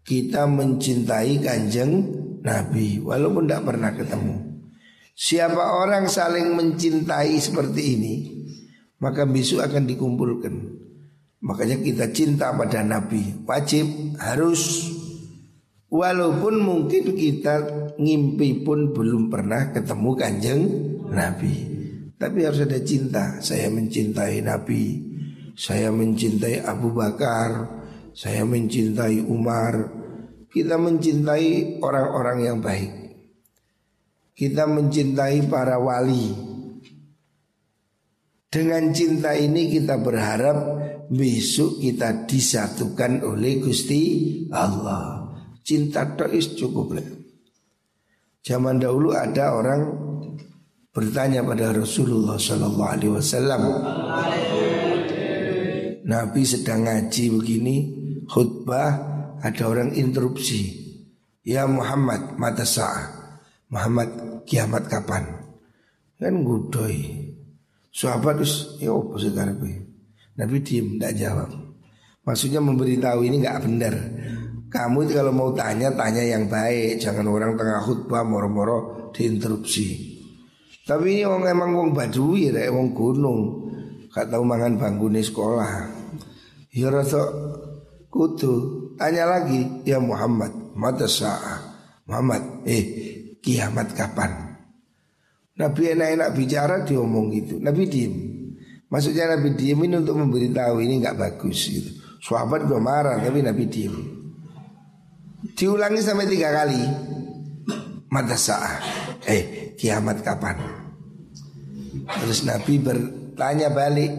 Kita 0.05 0.45
mencintai 0.45 1.41
kanjeng 1.41 1.93
Nabi 2.45 3.01
walaupun 3.01 3.49
tidak 3.49 3.65
pernah 3.65 3.91
ketemu. 3.97 4.37
Siapa 5.17 5.81
orang 5.81 6.11
saling 6.11 6.53
mencintai 6.59 7.39
seperti 7.41 7.83
ini, 7.97 8.15
maka 9.01 9.25
besok 9.25 9.65
akan 9.65 9.87
dikumpulkan. 9.89 10.55
Makanya 11.45 11.77
kita 11.85 12.09
cinta 12.09 12.57
pada 12.57 12.81
Nabi, 12.81 13.45
wajib 13.45 14.17
harus. 14.17 14.89
Walaupun 15.93 16.59
mungkin 16.59 17.15
kita 17.15 17.55
ngimpi 18.01 18.65
pun 18.65 18.97
belum 18.97 19.29
pernah 19.29 19.71
ketemu 19.71 20.11
kanjeng 20.17 20.63
Nabi. 21.13 21.55
Tapi 22.17 22.39
harus 22.49 22.65
ada 22.65 22.81
cinta. 22.81 23.39
Saya 23.45 23.69
mencintai 23.69 24.41
Nabi. 24.41 24.85
Saya 25.55 25.93
mencintai 25.93 26.65
Abu 26.65 26.91
Bakar. 26.97 27.69
Saya 28.17 28.43
mencintai 28.43 29.23
Umar. 29.23 29.93
Kita 30.49 30.81
mencintai 30.81 31.79
orang-orang 31.85 32.39
yang 32.43 32.59
baik. 32.65 32.91
Kita 34.35 34.67
mencintai 34.67 35.47
para 35.47 35.79
wali. 35.79 36.33
Dengan 38.51 38.91
cinta 38.95 39.35
ini 39.35 39.71
kita 39.71 39.99
berharap 39.99 40.59
Besok 41.11 41.83
kita 41.83 42.25
disatukan 42.25 43.25
oleh 43.27 43.61
Gusti 43.61 44.03
Allah 44.49 45.25
Cinta 45.65 46.05
dois 46.05 46.53
cukup 46.53 46.93
lah. 46.93 47.09
Zaman 48.45 48.77
dahulu 48.77 49.17
ada 49.17 49.57
orang 49.57 49.81
bertanya 50.93 51.41
pada 51.41 51.73
Rasulullah 51.73 52.37
Sallallahu 52.37 52.93
Alaihi 52.93 53.13
Wasallam. 53.17 53.63
Nabi 56.05 56.43
sedang 56.45 56.85
ngaji 56.85 57.25
begini, 57.41 57.77
khutbah 58.29 58.93
ada 59.41 59.65
orang 59.65 59.97
interupsi. 59.97 60.85
Ya 61.41 61.65
Muhammad, 61.65 62.37
mata 62.37 62.69
sah. 62.69 63.09
Muhammad, 63.73 64.45
kiamat 64.45 64.85
kapan? 64.93 65.49
Kan 66.21 66.45
gudoi. 66.45 67.25
Sahabat 67.89 68.45
terus, 68.45 68.77
ya 68.85 68.93
apa 68.93 69.17
sih 69.17 69.33
Nabi 70.35 70.57
diem, 70.63 70.99
tidak 70.99 71.13
jawab. 71.15 71.51
Maksudnya 72.25 72.59
memberitahu 72.59 73.21
ini 73.23 73.37
nggak 73.45 73.61
benar. 73.63 73.95
Kamu 74.75 75.07
kalau 75.07 75.31
mau 75.31 75.51
tanya 75.55 75.95
tanya 75.95 76.25
yang 76.27 76.51
baik, 76.51 76.99
jangan 76.99 77.31
orang 77.31 77.55
tengah 77.55 77.79
khutbah 77.87 78.27
moro-moro 78.27 79.11
diinterupsi. 79.15 80.19
Tapi 80.83 81.17
ini 81.17 81.23
orang 81.23 81.47
emang 81.47 81.71
wong 81.79 81.91
badui 81.95 82.51
ya, 82.51 82.69
wong 82.75 82.91
gunung, 82.91 83.71
gak 84.11 84.29
tahu 84.35 84.43
mangan 84.43 84.75
banggune 84.75 85.23
sekolah. 85.23 85.95
Ya 86.75 86.91
rasa 86.91 87.23
kutu, 88.11 88.91
tanya 88.99 89.31
lagi, 89.31 89.87
ya 89.87 90.03
Muhammad, 90.03 90.75
mata 90.75 91.07
sah. 91.07 91.63
Muhammad, 92.11 92.67
eh 92.67 92.85
kiamat 93.39 93.95
kapan? 93.95 94.59
Nabi 95.55 95.95
enak-enak 95.95 96.31
bicara 96.35 96.83
diomong 96.83 97.31
gitu. 97.31 97.63
Nabi 97.63 97.87
diem. 97.87 98.15
Maksudnya 98.95 99.35
Nabi 99.35 99.59
diem 99.59 99.91
ini 99.91 99.99
untuk 99.99 100.23
memberitahu 100.23 100.79
ini 100.79 101.03
nggak 101.03 101.19
bagus 101.19 101.67
gitu. 101.67 101.91
Sahabat 102.23 102.63
gue 102.71 102.79
marah 102.79 103.19
tapi 103.19 103.43
Nabi 103.43 103.67
diem. 103.67 103.91
Diulangi 105.59 105.99
sampai 105.99 106.31
tiga 106.31 106.55
kali. 106.55 106.79
Mata 108.07 108.39
sah 108.39 108.79
Eh 109.27 109.75
kiamat 109.75 110.23
kapan? 110.23 110.63
Terus 112.23 112.47
Nabi 112.47 112.79
bertanya 112.79 113.75
balik. 113.75 114.15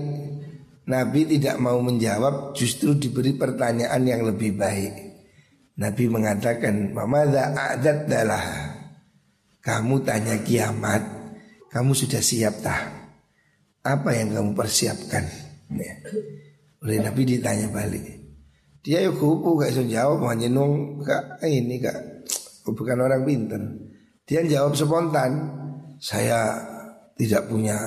Nabi 0.92 1.24
tidak 1.24 1.56
mau 1.58 1.80
menjawab 1.80 2.52
Justru 2.54 3.00
diberi 3.00 3.34
pertanyaan 3.34 4.04
yang 4.04 4.28
lebih 4.28 4.60
baik. 4.60 4.94
Nabi 5.80 6.04
mengatakan 6.12 6.92
Mamada 6.92 7.56
adat 7.56 8.12
dalah 8.12 8.46
Kamu 9.64 10.04
tanya 10.04 10.44
kiamat 10.44 11.02
Kamu 11.74 11.96
sudah 11.96 12.22
siap 12.22 12.62
tak 12.62 13.05
Apa 13.86 14.18
yang 14.18 14.34
kamu 14.34 14.52
persiapkan 14.58 15.24
ya. 15.78 15.96
Oleh 16.82 16.98
Nabi 17.06 17.22
ditanya 17.22 17.70
balik 17.70 18.26
dia 18.86 19.02
yuk 19.02 19.18
kupu 19.18 19.58
gak 19.58 19.74
bisa 19.74 19.82
jawab 19.90 20.30
hanya 20.30 20.46
nung 20.46 21.02
kak 21.02 21.42
ini 21.42 21.82
kak 21.82 21.98
bukan 22.70 23.02
orang 23.02 23.26
pinter. 23.26 23.62
Dia 24.30 24.46
jawab 24.46 24.78
spontan. 24.78 25.32
Saya 25.98 26.54
tidak 27.18 27.50
punya 27.50 27.78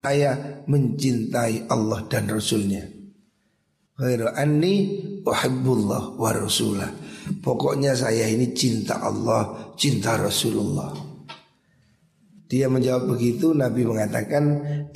saya 0.00 0.64
mencintai 0.64 1.68
Allah 1.68 2.00
dan 2.08 2.32
Rasulnya. 2.32 2.80
Khairu 3.92 4.32
anni 4.32 5.04
wa 5.26 6.30
rasulah. 6.32 6.88
Pokoknya 7.44 7.92
saya 7.92 8.24
ini 8.30 8.56
cinta 8.56 9.04
Allah, 9.04 9.74
cinta 9.76 10.16
Rasulullah. 10.16 11.07
Dia 12.48 12.66
menjawab 12.72 13.12
begitu, 13.12 13.52
Nabi 13.52 13.84
mengatakan 13.84 14.44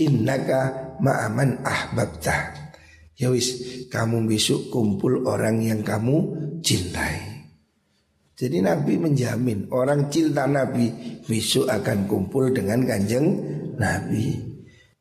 innaka 0.01 0.97
ma'aman 1.05 1.61
ahbabtah. 1.61 2.73
Ya 3.21 3.29
wis, 3.29 3.61
kamu 3.93 4.25
besok 4.25 4.73
kumpul 4.73 5.29
orang 5.29 5.61
yang 5.61 5.85
kamu 5.85 6.33
cintai. 6.65 7.33
Jadi 8.33 8.65
Nabi 8.65 8.97
menjamin 8.97 9.69
orang 9.69 10.09
cinta 10.09 10.49
Nabi 10.49 10.89
besok 11.29 11.69
akan 11.69 12.09
kumpul 12.09 12.51
dengan 12.57 12.83
kanjeng 12.89 13.39
Nabi. 13.77 14.35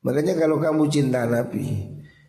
Makanya 0.04 0.36
kalau 0.36 0.60
kamu 0.60 0.92
cinta 0.92 1.24
Nabi, 1.24 1.72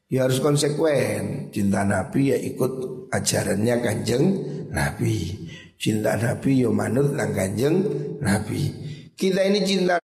ya 0.08 0.26
harus 0.26 0.40
konsekuen. 0.40 1.52
Cinta 1.52 1.84
Nabi 1.84 2.32
ya 2.32 2.38
ikut 2.40 2.72
ajarannya 3.12 3.76
kanjeng 3.84 4.24
Nabi. 4.72 5.46
Cinta 5.76 6.16
Nabi 6.16 6.64
ya 6.64 6.72
manut 6.72 7.12
lang 7.12 7.36
kanjeng 7.36 7.84
Nabi. 8.24 8.72
Kita 9.14 9.46
ini 9.46 9.62
cinta 9.62 10.03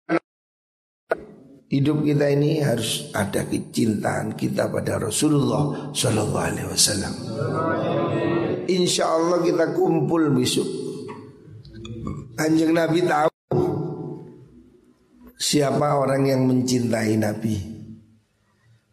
Hidup 1.74 2.06
kita 2.06 2.30
ini 2.30 2.62
harus 2.62 3.10
ada 3.10 3.42
kecintaan 3.50 4.38
kita 4.38 4.70
pada 4.70 4.94
Rasulullah 4.94 5.90
Sallallahu 5.90 6.46
Alaihi 6.46 6.70
Wasallam. 6.70 7.14
Insya 8.70 9.10
Allah 9.10 9.42
kita 9.42 9.74
kumpul 9.74 10.30
besok. 10.38 10.70
Kanjeng 12.38 12.78
Nabi 12.78 13.02
tahu 13.02 13.58
siapa 15.34 15.98
orang 15.98 16.22
yang 16.30 16.46
mencintai 16.46 17.18
Nabi. 17.18 17.58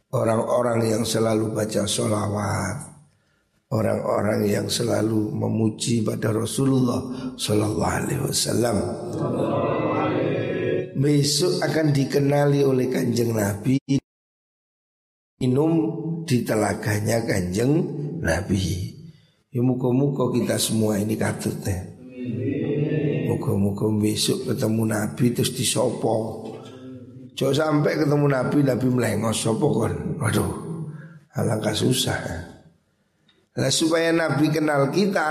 Orang-orang 0.09 0.81
yang 0.89 1.03
selalu 1.05 1.53
baca 1.53 1.85
sholawat 1.85 2.91
Orang-orang 3.71 4.51
yang 4.51 4.67
selalu 4.67 5.31
memuji 5.31 6.03
pada 6.03 6.35
Rasulullah 6.35 6.99
Sallallahu 7.39 7.95
Alaihi 8.03 8.19
Wasallam 8.19 8.77
besok 11.01 11.65
akan 11.65 11.89
dikenali 11.89 12.61
oleh 12.61 12.87
kanjeng 12.93 13.33
Nabi 13.33 13.81
minum 15.41 15.73
di 16.21 16.45
telaganya 16.45 17.25
kanjeng 17.25 17.81
Nabi. 18.21 18.93
Ya 19.51 19.59
muka-muka 19.65 20.29
kita 20.31 20.55
semua 20.61 21.01
ini 21.01 21.17
katut 21.17 21.57
ya. 21.65 21.81
Muka-muka 23.27 23.89
besok 23.97 24.53
ketemu 24.53 24.83
Nabi 24.85 25.25
terus 25.33 25.51
disopo. 25.57 26.45
Coba 27.33 27.51
sampai 27.57 27.97
ketemu 27.97 28.25
Nabi, 28.29 28.57
Nabi 28.61 28.87
melengos 28.91 29.41
sopo 29.41 29.73
kon. 29.73 30.21
Waduh, 30.21 30.51
alangkah 31.33 31.73
susah. 31.73 32.19
Nah, 33.57 33.71
supaya 33.73 34.13
Nabi 34.13 34.53
kenal 34.53 34.93
kita, 34.93 35.29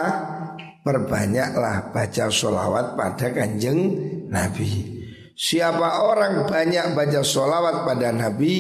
perbanyaklah 0.83 1.95
baca 1.95 2.27
sholawat 2.27 2.99
pada 2.99 3.31
kanjeng 3.31 3.79
Nabi. 4.27 5.00
Siapa 5.41 6.05
orang 6.05 6.45
banyak 6.45 6.93
baca 6.93 7.25
sholawat 7.25 7.89
pada 7.89 8.13
Nabi 8.13 8.57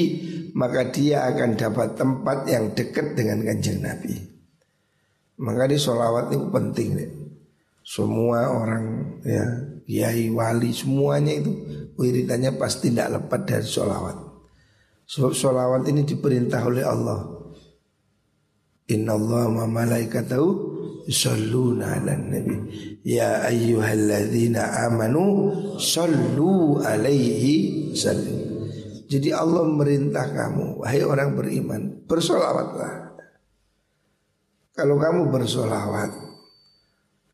Maka 0.56 0.88
dia 0.88 1.28
akan 1.28 1.52
dapat 1.52 1.92
tempat 1.92 2.48
yang 2.48 2.72
dekat 2.72 3.12
dengan 3.12 3.44
kanjeng 3.44 3.84
Nabi 3.84 4.16
Maka 5.40 5.68
di 5.68 5.76
sholawat 5.80 6.32
itu 6.36 6.46
penting 6.52 6.88
deh. 7.00 7.10
Semua 7.80 8.52
orang 8.52 9.16
ya 9.24 9.44
kiai, 9.88 10.28
wali, 10.28 10.70
semuanya 10.70 11.32
itu 11.32 11.50
wiridannya 11.96 12.60
pasti 12.60 12.92
tidak 12.92 13.18
lepas 13.18 13.40
dari 13.48 13.64
sholawat. 13.64 14.16
Sebab 15.08 15.32
sholawat 15.32 15.82
ini 15.90 16.04
diperintah 16.06 16.60
oleh 16.62 16.84
Allah. 16.84 17.40
Inna 18.92 19.16
Allah 19.16 19.44
wa 19.48 19.66
malaikatahu 19.66 20.48
yusalluna 21.10 21.98
ala 21.98 22.14
nabi. 22.14 22.56
Ya 23.02 23.42
ayyuhalladzina 23.42 24.86
amanu 24.86 25.50
sallu 25.82 26.78
alaihi 26.78 27.90
sallim. 27.98 28.70
Jadi 29.10 29.34
Allah 29.34 29.66
merintah 29.66 30.30
kamu, 30.30 30.78
wahai 30.78 31.02
orang 31.02 31.34
beriman, 31.34 32.06
bersolawatlah. 32.06 33.10
Kalau 34.70 35.02
kamu 35.02 35.34
bersolawat, 35.34 36.14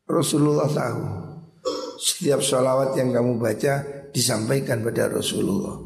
Rasulullah 0.09 0.65
tahu. 0.65 1.03
Setiap 2.01 2.41
solawat 2.41 2.97
yang 2.97 3.13
kamu 3.13 3.37
baca 3.37 3.85
disampaikan 4.09 4.81
pada 4.81 5.05
Rasulullah. 5.05 5.77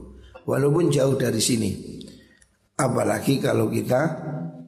Walaupun 0.48 0.88
jauh 0.88 1.20
dari 1.20 1.44
sini. 1.44 1.72
Apalagi 2.80 3.44
kalau 3.44 3.68
kita 3.68 4.02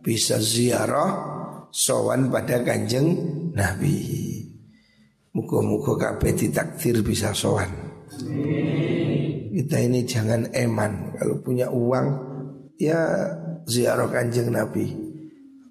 bisa 0.03 0.37
ziarah 0.37 1.32
sowan 1.73 2.29
pada 2.29 2.61
kanjeng 2.61 3.17
Nabi. 3.57 4.21
Muka-muka 5.33 5.97
kabeh 5.97 6.37
ditakdir 6.37 7.01
bisa 7.01 7.33
sowan. 7.33 7.73
Kita 9.49 9.81
ini 9.81 10.05
jangan 10.05 10.53
eman. 10.53 11.17
Kalau 11.17 11.41
punya 11.41 11.73
uang 11.73 12.29
Ya 12.77 12.99
ziarah 13.65 14.09
kanjeng 14.09 14.53
Nabi. 14.53 14.93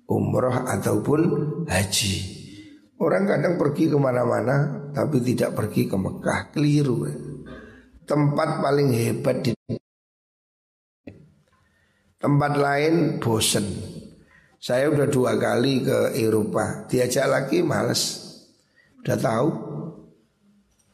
Umroh 0.06 0.66
ataupun 0.66 1.20
haji. 1.66 2.14
Orang 3.02 3.26
kadang 3.26 3.58
pergi 3.58 3.90
ke 3.90 3.98
mana-mana 3.98 4.86
Tapi 4.94 5.18
tidak 5.24 5.58
pergi 5.58 5.90
ke 5.90 5.96
Mekah. 5.98 6.40
Keliru. 6.54 7.06
Tempat 8.06 8.62
paling 8.62 8.88
hebat 8.92 9.42
di 9.42 9.50
Tempat 12.22 12.52
lain 12.54 13.18
bosen 13.18 13.91
Saya 14.62 14.94
udah 14.94 15.10
dua 15.10 15.34
kali 15.34 15.82
ke 15.82 16.14
Eropa 16.14 16.86
Diajak 16.86 17.26
lagi 17.26 17.66
males 17.66 18.22
Udah 19.02 19.18
tahu 19.18 19.48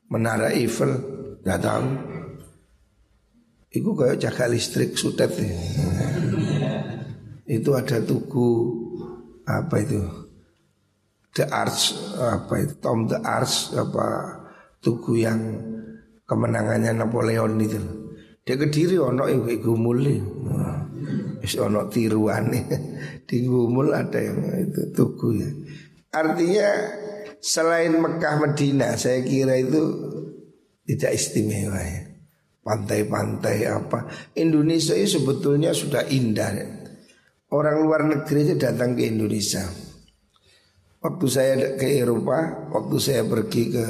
Menara 0.09 0.49
Eiffel 0.57 0.97
Udah 1.45 1.59
tahu 1.61 1.89
Iku 3.69 3.93
kayak 3.93 4.17
jaga 4.17 4.49
listrik 4.49 4.97
sutet 4.97 5.29
ya. 5.37 5.53
Itu 7.45 7.77
ada 7.77 8.01
tugu 8.01 8.73
apa 9.45 9.77
itu? 9.85 10.01
The 11.37 11.45
Arts 11.53 12.17
apa 12.17 12.65
itu? 12.65 12.73
Tom 12.81 13.05
the 13.05 13.21
Arts 13.21 13.77
apa 13.77 14.37
tugu 14.81 15.21
yang 15.21 15.41
kemenangannya 16.25 16.97
Napoleon 16.97 17.61
itu. 17.61 17.81
Dia 18.41 18.57
kediri 18.57 18.97
ono 18.97 19.29
iku 19.29 19.53
gumul 19.61 20.01
Wis 21.39 21.55
ono 21.59 21.87
tiruan 21.87 22.51
di 23.29 23.37
gumul 23.47 23.95
ada 23.95 24.19
yang 24.19 24.43
itu 24.69 24.91
tugu 24.91 25.39
ya. 25.39 25.51
Artinya 26.13 26.69
selain 27.39 27.95
Mekah 27.95 28.43
Medina 28.43 28.99
saya 28.99 29.23
kira 29.23 29.55
itu 29.59 29.83
tidak 30.89 31.15
istimewa 31.15 31.79
ya 31.79 32.09
pantai-pantai 32.69 33.65
apa. 33.65 34.05
Indonesia 34.37 34.93
ini 34.93 35.09
sebetulnya 35.09 35.73
sudah 35.73 36.05
indah. 36.13 36.53
Orang 37.49 37.81
luar 37.81 38.05
negeri 38.05 38.45
itu 38.45 38.55
datang 38.61 38.93
ke 38.93 39.09
Indonesia. 39.09 39.65
Waktu 41.01 41.27
saya 41.33 41.55
ke 41.81 41.89
Eropa, 41.89 42.69
waktu 42.69 42.97
saya 43.01 43.25
pergi 43.25 43.73
ke 43.73 43.87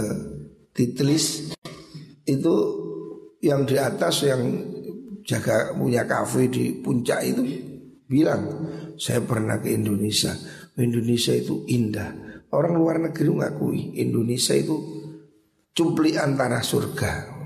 Titlis, 0.71 1.51
itu 2.23 2.55
yang 3.43 3.67
di 3.67 3.75
atas 3.75 4.23
yang 4.23 4.47
jaga 5.29 5.77
punya 5.77 6.09
kafe 6.09 6.49
di 6.49 6.81
puncak 6.81 7.21
itu 7.21 7.45
bilang 8.09 8.49
saya 8.97 9.21
pernah 9.21 9.61
ke 9.61 9.77
Indonesia. 9.77 10.33
Indonesia 10.81 11.37
itu 11.37 11.69
indah. 11.69 12.09
Orang 12.49 12.81
luar 12.81 12.97
negeri 12.97 13.29
mengakui 13.29 14.01
Indonesia 14.01 14.57
itu 14.57 14.73
cumpli 15.77 16.17
antara 16.17 16.65
surga. 16.65 17.37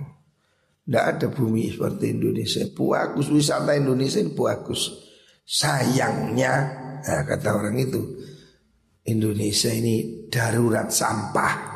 Tidak 0.83 1.05
ada 1.05 1.27
bumi 1.27 1.75
seperti 1.75 2.15
Indonesia. 2.15 2.63
Bagus 2.71 3.27
wisata 3.35 3.75
Indonesia 3.75 4.23
ini 4.23 4.31
bagus. 4.31 5.11
Sayangnya, 5.43 6.55
nah 7.03 7.23
kata 7.27 7.51
orang 7.51 7.75
itu, 7.83 7.99
Indonesia 9.11 9.75
ini 9.75 10.27
darurat 10.31 10.87
sampah. 10.95 11.72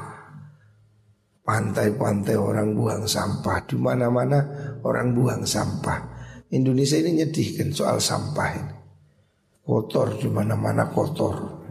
Pantai-pantai 1.47 2.35
orang 2.35 2.75
buang 2.75 3.07
sampah, 3.07 3.63
di 3.71 3.79
mana-mana 3.79 4.43
orang 4.83 5.15
buang 5.15 5.47
sampah. 5.47 6.17
Indonesia 6.51 6.99
ini 6.99 7.23
nyedihkan 7.23 7.71
soal 7.71 8.03
sampah 8.03 8.51
ini. 8.51 8.75
Kotor 9.63 10.19
di 10.19 10.27
mana-mana 10.27 10.91
kotor. 10.91 11.63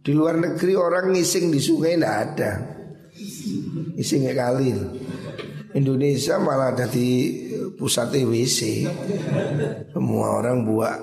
Di 0.00 0.16
luar 0.16 0.40
negeri 0.40 0.72
orang 0.72 1.12
ngising 1.12 1.52
di 1.52 1.60
sungai 1.60 2.00
tidak 2.00 2.14
ada. 2.24 2.52
Ngisingnya 4.00 4.32
kali. 4.32 4.72
Indonesia 5.76 6.40
malah 6.40 6.72
ada 6.72 6.88
di 6.88 7.08
pusat 7.76 8.16
WC. 8.16 8.88
Semua 9.92 10.40
orang 10.40 10.64
buat 10.64 10.98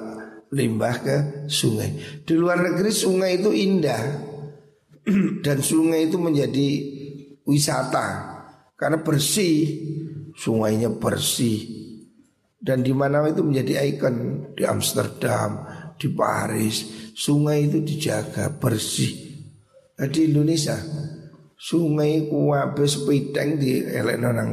limbah 0.50 0.96
ke 1.02 1.18
sungai. 1.46 2.22
Di 2.26 2.34
luar 2.34 2.62
negeri 2.62 2.90
sungai 2.90 3.38
itu 3.38 3.54
indah 3.54 4.02
dan 5.46 5.58
sungai 5.62 6.10
itu 6.10 6.18
menjadi 6.18 6.99
wisata 7.46 8.08
karena 8.76 9.00
bersih. 9.04 9.96
Sungainya 10.40 10.88
bersih 10.88 11.90
dan 12.60 12.84
di 12.84 12.92
mana 12.92 13.24
itu 13.28 13.44
menjadi 13.44 13.88
ikon 13.88 14.16
di 14.56 14.64
Amsterdam, 14.68 15.64
di 15.96 16.08
Paris. 16.12 17.12
Sungai 17.16 17.68
itu 17.68 17.84
dijaga 17.84 18.52
bersih. 18.56 19.44
Nah, 20.00 20.08
di 20.08 20.32
Indonesia 20.32 20.80
Sungai 21.60 22.32
kuwabe 22.32 22.88
sepiteng 22.88 23.60
di 23.60 23.84
elek 23.84 24.16
nang 24.24 24.52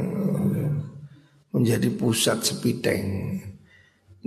menjadi 1.55 1.87
pusat 1.95 2.43
sepiteng. 2.43 3.31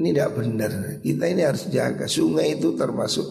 Ini 0.00 0.16
tidak 0.16 0.32
benar. 0.40 0.72
Kita 1.04 1.28
ini 1.28 1.44
harus 1.44 1.68
jaga. 1.68 2.08
Sungai 2.08 2.56
itu 2.56 2.72
termasuk 2.72 3.28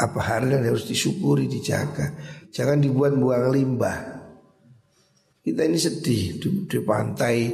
apa 0.00 0.20
hal 0.24 0.48
yang 0.48 0.64
harus 0.72 0.88
disyukuri, 0.88 1.52
dijaga. 1.52 2.16
Jangan 2.48 2.80
dibuat 2.80 3.12
buang 3.12 3.52
limbah. 3.52 4.15
Kita 5.46 5.62
ini 5.62 5.78
sedih 5.78 6.42
di, 6.42 6.48
di 6.66 6.78
pantai 6.82 7.46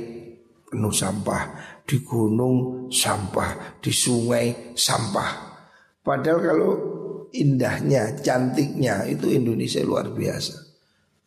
penuh 0.64 0.88
sampah, 0.88 1.42
di 1.84 2.00
gunung 2.00 2.88
sampah, 2.88 3.76
di 3.84 3.92
sungai 3.92 4.72
sampah. 4.72 5.30
Padahal 6.00 6.40
kalau 6.40 6.70
indahnya, 7.36 8.16
cantiknya 8.16 9.04
itu 9.04 9.28
Indonesia 9.28 9.84
luar 9.84 10.08
biasa. 10.08 10.72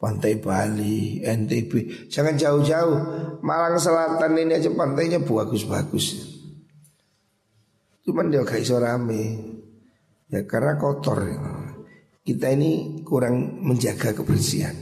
Pantai 0.02 0.42
Bali, 0.42 1.22
NTB, 1.22 2.10
jangan 2.10 2.34
jauh-jauh. 2.34 3.00
Malang 3.46 3.78
Selatan 3.78 4.34
ini 4.34 4.58
aja 4.58 4.74
pantainya 4.74 5.22
bagus-bagus. 5.22 6.34
Cuman 8.10 8.34
dia 8.34 8.42
gak 8.42 8.66
iso 8.66 8.82
rame. 8.82 9.54
Ya 10.34 10.42
karena 10.50 10.82
kotor. 10.82 11.30
Kita 12.26 12.50
ini 12.50 13.06
kurang 13.06 13.62
menjaga 13.62 14.18
kebersihan. 14.18 14.74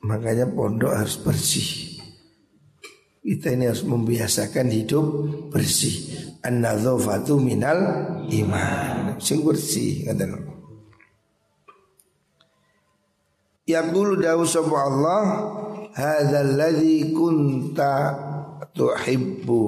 Makanya 0.00 0.48
pondok 0.48 0.96
harus 0.96 1.20
bersih. 1.20 2.00
Kita 3.20 3.52
ini 3.52 3.68
harus 3.68 3.84
membiasakan 3.84 4.72
hidup 4.72 5.06
bersih. 5.52 6.08
An-nadzafatu 6.40 7.36
minal 7.36 7.78
iman. 8.32 9.20
Sing 9.20 9.44
bersih 9.44 10.08
kata 10.08 10.24
Yaqulu 13.68 14.18
dawu 14.18 14.42
sapa 14.42 14.76
Allah 14.82 15.22
hadzal 15.94 16.58
ladzi 16.58 17.14
kunta 17.14 18.18
tuhibbu 18.74 19.62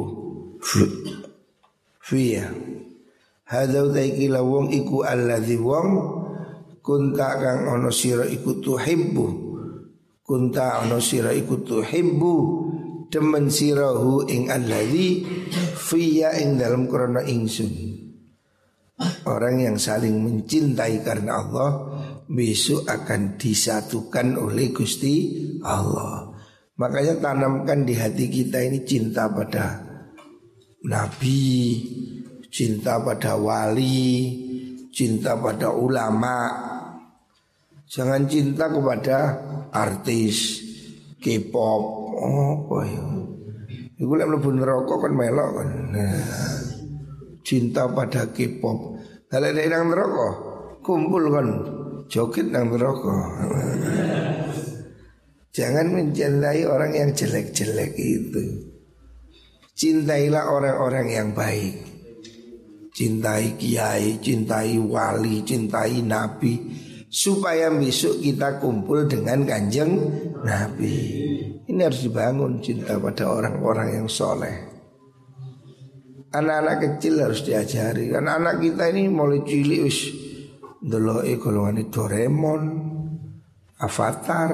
fiya 2.03 2.51
Hadza 3.53 3.85
utaiki 3.85 4.33
wong 4.33 4.73
iku 4.73 5.05
alladzi 5.05 5.61
wong 5.61 5.89
kunta 6.81 7.37
kang 7.37 7.69
ana 7.69 7.93
sira 7.93 8.25
iku 8.25 8.65
tuhibbu 8.65 9.27
kunta 10.33 10.81
ana 10.81 10.97
sira 10.97 11.37
iku 11.37 11.61
tuhibbu 11.61 12.35
demen 13.13 13.53
sirahu 13.53 14.25
ing 14.33 14.49
alladzi 14.49 15.29
fiya 15.77 16.41
ing 16.41 16.57
dalam 16.57 16.89
krana 16.89 17.21
ingsun 17.21 18.01
Orang 19.29 19.61
yang 19.61 19.77
saling 19.77 20.25
mencintai 20.25 21.03
karena 21.03 21.43
Allah 21.43 21.71
besok 22.31 22.87
akan 22.87 23.35
disatukan 23.35 24.39
oleh 24.39 24.71
Gusti 24.71 25.43
Allah. 25.67 26.31
Makanya 26.79 27.19
tanamkan 27.19 27.83
di 27.83 27.99
hati 27.99 28.31
kita 28.31 28.63
ini 28.63 28.87
cinta 28.87 29.27
pada 29.27 29.83
Nabi, 30.87 31.83
cinta 32.47 33.03
pada 33.03 33.35
wali, 33.35 34.39
cinta 34.95 35.35
pada 35.35 35.75
ulama. 35.75 36.71
Jangan 37.93 38.25
cinta 38.25 38.73
kepada 38.73 39.37
artis, 39.69 40.65
K-pop. 41.21 41.83
Oh, 42.17 42.65
apa 42.65 42.89
ya? 42.89 43.05
Iku 44.01 44.17
lek 44.17 44.33
mlebu 44.33 44.49
neraka 44.57 44.95
kan 44.97 45.13
melok 45.13 45.51
kan. 45.61 45.71
Nah, 45.93 46.25
cinta 47.45 47.85
pada 47.93 48.33
K-pop. 48.33 48.97
Kalau 49.29 49.45
ada 49.45 49.61
nang 49.69 49.93
neraka, 49.93 50.29
kumpul 50.81 51.37
kan 51.37 51.47
joget 52.09 52.49
nang 52.49 52.73
neraka. 52.73 53.13
Jangan 55.53 55.93
mencintai 55.93 56.65
orang 56.65 56.97
yang 56.97 57.13
jelek-jelek 57.13 57.93
itu. 58.01 58.73
Cintailah 59.77 60.49
orang-orang 60.49 61.13
yang 61.13 61.29
baik. 61.37 61.77
Cintai 62.97 63.61
kiai, 63.61 64.17
cintai 64.17 64.81
wali, 64.81 65.45
cintai 65.45 66.01
nabi 66.01 66.89
supaya 67.13 67.69
besok 67.69 68.25
kita 68.25 68.57
kumpul 68.57 69.05
dengan 69.05 69.45
kanjeng 69.45 70.01
Nabi. 70.41 70.97
Ini 71.69 71.81
harus 71.85 72.09
dibangun 72.09 72.65
cinta 72.65 72.97
pada 72.97 73.29
orang-orang 73.29 74.01
yang 74.01 74.09
soleh. 74.09 74.73
Anak-anak 76.33 76.77
kecil 76.81 77.21
harus 77.21 77.45
diajari. 77.45 78.09
Karena 78.09 78.41
anak 78.41 78.65
kita 78.65 78.89
ini 78.89 79.13
mulai 79.13 79.45
cilik 79.45 79.81
wis 79.85 80.09
ndeloke 80.81 81.37
golongan 81.37 81.93
Doraemon, 81.93 82.63
Avatar, 83.77 84.53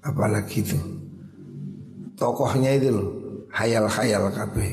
apalagi 0.00 0.64
itu. 0.64 0.80
Tokohnya 2.16 2.72
itu 2.74 2.88
loh, 2.88 3.10
hayal-hayal 3.52 4.32
kabeh. 4.32 4.72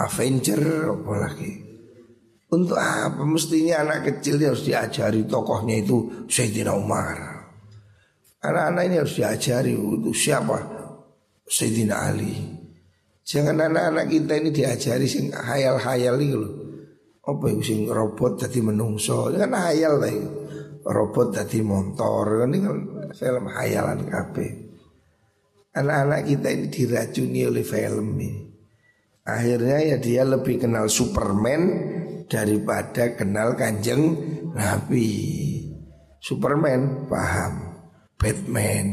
Avenger 0.00 0.90
apalagi. 0.96 1.65
Untuk 2.46 2.78
apa 2.78 3.26
mestinya 3.26 3.82
anak 3.82 4.06
kecil 4.06 4.38
harus 4.38 4.62
diajari 4.62 5.26
tokohnya 5.26 5.82
itu 5.82 6.26
Sayyidina 6.30 6.78
Umar. 6.78 7.18
Anak-anak 8.46 8.82
ini 8.86 8.96
harus 9.02 9.18
diajari 9.18 9.74
untuk 9.74 10.14
siapa? 10.14 10.54
Sayyidina 11.42 11.94
Ali. 12.06 12.34
Jangan 13.26 13.58
anak-anak 13.58 14.06
kita 14.06 14.32
ini 14.38 14.50
diajari 14.54 15.10
sing 15.10 15.34
hayal-hayal 15.34 16.14
itu 16.22 16.36
loh. 16.38 16.54
Apa 17.26 17.50
itu 17.50 17.74
sing 17.74 17.80
robot 17.90 18.38
jadi 18.38 18.62
menungso? 18.62 19.34
Ini 19.34 19.42
kan 19.42 19.50
hayal 19.50 19.98
lah 19.98 20.10
itu. 20.14 20.30
Robot 20.86 21.34
jadi 21.34 21.66
motor 21.66 22.46
Ini 22.46 22.58
kan 22.62 22.76
film 23.10 23.50
hayalan 23.50 24.06
kabeh. 24.06 24.50
Anak-anak 25.74 26.22
kita 26.30 26.48
ini 26.54 26.66
diracuni 26.70 27.40
oleh 27.42 27.66
film 27.66 28.14
ini. 28.14 28.30
Akhirnya 29.26 29.82
ya 29.82 29.96
dia 29.98 30.22
lebih 30.22 30.62
kenal 30.62 30.86
Superman 30.86 31.62
daripada 32.26 33.14
kenal 33.14 33.54
kanjeng 33.54 34.18
Nabi. 34.54 35.10
Superman 36.20 37.06
paham, 37.06 37.54
Batman, 38.18 38.86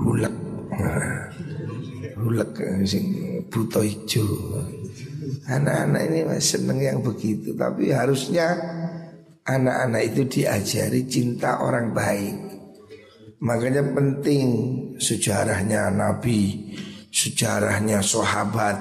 Hulk, 0.00 0.36
Hulk 2.20 2.52
sing 2.88 3.06
buto 3.52 3.84
hijau. 3.84 4.24
Anak-anak 5.52 6.02
ini 6.08 6.20
seneng 6.40 6.80
yang 6.80 6.98
begitu, 7.04 7.52
tapi 7.52 7.92
harusnya 7.92 8.56
anak-anak 9.44 10.02
itu 10.14 10.22
diajari 10.40 11.04
cinta 11.04 11.60
orang 11.60 11.92
baik. 11.92 12.36
Makanya 13.42 13.82
penting 13.92 14.46
sejarahnya 14.96 15.90
Nabi, 15.90 16.72
sejarahnya 17.10 18.00
sahabat 18.00 18.78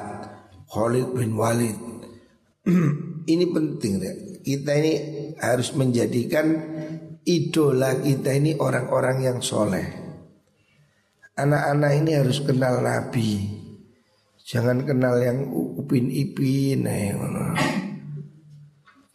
Khalid 0.69 1.11
bin 1.17 1.35
Walid. 1.35 1.77
ini 3.27 3.45
penting 3.49 3.93
ya. 4.01 4.13
Kita 4.41 4.71
ini 4.77 4.93
harus 5.37 5.73
menjadikan 5.77 6.45
idola 7.25 7.93
kita 8.01 8.33
ini 8.33 8.57
orang-orang 8.57 9.17
yang 9.21 9.37
soleh. 9.41 9.85
Anak-anak 11.37 11.91
ini 12.01 12.11
harus 12.17 12.41
kenal 12.41 12.81
Nabi. 12.81 13.59
Jangan 14.41 14.83
kenal 14.83 15.15
yang 15.21 15.47
upin 15.79 16.11
ipin, 16.11 16.83
nah, 16.83 17.55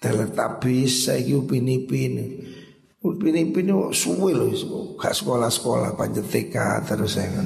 teletabis, 0.00 1.10
saya 1.10 1.36
upin 1.36 1.68
ipin. 1.68 2.40
Upin 3.04 3.36
ipin 3.36 3.68
itu 3.70 3.92
suwe 3.92 4.32
loh, 4.32 4.50
gak 4.96 5.12
sekolah-sekolah, 5.14 5.94
panjat 5.94 6.26
TK 6.26 6.56
terus 6.88 7.20
saya 7.20 7.30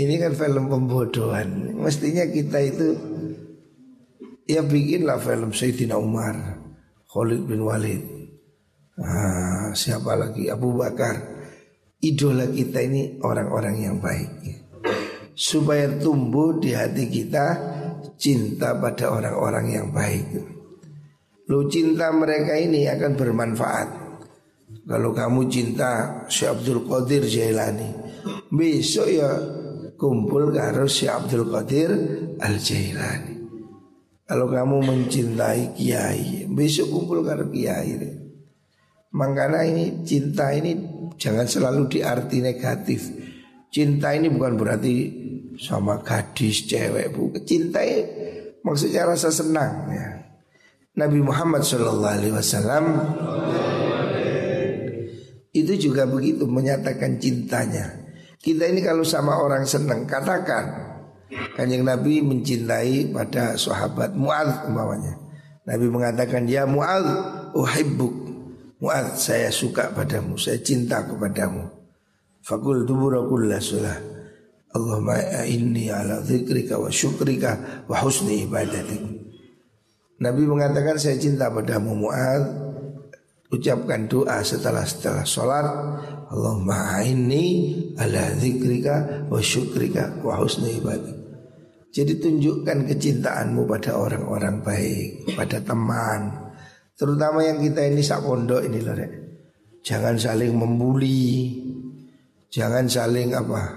Ini 0.00 0.14
kan 0.22 0.32
film 0.38 0.70
pembodohan. 0.70 1.74
Mestinya 1.74 2.22
kita 2.22 2.62
itu 2.62 2.94
Ya 4.50 4.66
bikinlah 4.66 5.22
film 5.22 5.54
Sayyidina 5.54 5.94
Umar 5.94 6.34
Khalid 7.06 7.46
bin 7.46 7.62
Walid. 7.62 8.02
Ah, 8.98 9.70
Siapa 9.70 10.18
lagi? 10.18 10.50
Abu 10.50 10.74
Bakar. 10.74 11.38
Idola 12.02 12.50
kita 12.50 12.82
ini 12.82 13.22
orang-orang 13.22 13.76
yang 13.78 13.96
baik. 14.02 14.30
Supaya 15.38 15.86
tumbuh 16.02 16.58
di 16.58 16.74
hati 16.74 17.06
kita 17.06 17.46
Cinta 18.20 18.76
pada 18.76 19.16
orang-orang 19.16 19.66
yang 19.72 19.88
baik. 19.94 20.28
Lu 21.48 21.64
cinta 21.72 22.12
mereka 22.12 22.52
ini 22.52 22.84
akan 22.84 23.16
bermanfaat. 23.16 23.88
Kalau 24.84 25.16
kamu 25.16 25.48
cinta 25.48 26.24
Syekh 26.28 26.60
Abdul 26.60 26.82
Qadir 26.86 27.22
Jailani 27.26 27.90
Besok 28.50 29.06
ya 29.06 29.30
kumpul 29.94 30.50
karo 30.50 30.86
Syekh 30.86 31.10
Abdul 31.10 31.46
Qadir 31.46 31.90
Al 32.38 32.58
Jailani 32.58 33.39
kalau 34.30 34.46
kamu 34.46 34.86
mencintai 34.86 35.74
kiai, 35.74 36.46
besok 36.46 36.94
kumpul 36.94 37.26
karena 37.26 37.50
kiai. 37.50 37.98
Makanya 39.10 39.66
ini 39.66 40.06
cinta 40.06 40.54
ini 40.54 40.78
jangan 41.18 41.50
selalu 41.50 41.90
diarti 41.90 42.38
negatif. 42.38 43.10
Cinta 43.74 44.14
ini 44.14 44.30
bukan 44.30 44.54
berarti 44.54 44.94
sama 45.58 45.98
gadis, 46.06 46.62
cewek, 46.62 47.10
bu. 47.10 47.34
Cinta 47.42 47.82
ini 47.82 48.06
maksudnya 48.62 49.10
rasa 49.10 49.34
senang 49.34 49.90
ya. 49.90 50.08
Nabi 50.94 51.18
Muhammad 51.26 51.66
Shallallahu 51.66 52.14
Alaihi 52.22 52.34
Wasallam 52.34 52.84
itu 55.50 55.90
juga 55.90 56.06
begitu 56.06 56.46
menyatakan 56.46 57.18
cintanya. 57.18 57.98
Kita 58.38 58.62
ini 58.62 58.78
kalau 58.78 59.02
sama 59.02 59.42
orang 59.42 59.66
senang 59.66 60.06
katakan 60.06 60.89
Kanjeng 61.30 61.86
Nabi 61.86 62.18
mencintai 62.22 63.14
pada 63.14 63.54
sahabat 63.54 64.18
Mu'ad 64.18 64.66
umpamanya. 64.66 65.14
Nabi 65.62 65.86
mengatakan, 65.86 66.50
"Ya 66.50 66.66
Mu'ad, 66.66 67.06
uhibbuk." 67.54 68.14
Mu'ad, 68.80 69.14
saya 69.14 69.52
suka 69.52 69.92
padamu, 69.94 70.40
saya 70.40 70.58
cinta 70.58 71.04
kepadamu. 71.04 71.68
Fakul 72.40 72.88
dubura 72.88 73.20
sulah. 73.60 73.94
Allahumma 74.70 75.18
inni 75.50 75.90
ala 75.90 76.22
dzikrika 76.22 76.78
wa 76.78 76.86
syukrika 76.88 77.84
wa 77.90 77.96
husni 78.00 78.46
ibadatik. 78.46 79.02
Nabi 80.22 80.46
mengatakan 80.46 80.94
saya 80.94 81.18
cinta 81.18 81.50
padamu 81.50 82.06
Mu'ad 82.06 82.69
Ucapkan 83.50 84.06
doa 84.06 84.46
setelah 84.46 84.86
setelah 84.86 85.26
sholat 85.26 85.66
Allahumma 86.30 87.02
inni 87.02 87.74
ala 87.98 88.30
dzikrika 88.38 89.26
wa 89.26 89.42
syukrika 89.42 90.22
wa 90.22 90.38
husni 90.38 90.78
ibadatik 90.78 91.20
jadi 91.90 92.22
tunjukkan 92.22 92.86
kecintaanmu 92.86 93.66
pada 93.66 93.98
orang-orang 93.98 94.62
baik, 94.62 95.34
pada 95.34 95.58
teman. 95.58 96.54
Terutama 96.94 97.42
yang 97.42 97.58
kita 97.58 97.82
ini 97.82 97.98
sak 97.98 98.22
pondok 98.22 98.62
ini 98.62 98.78
rek. 98.78 99.12
Jangan 99.82 100.14
saling 100.14 100.54
membuli. 100.54 101.58
Jangan 102.46 102.86
saling 102.86 103.34
apa? 103.34 103.74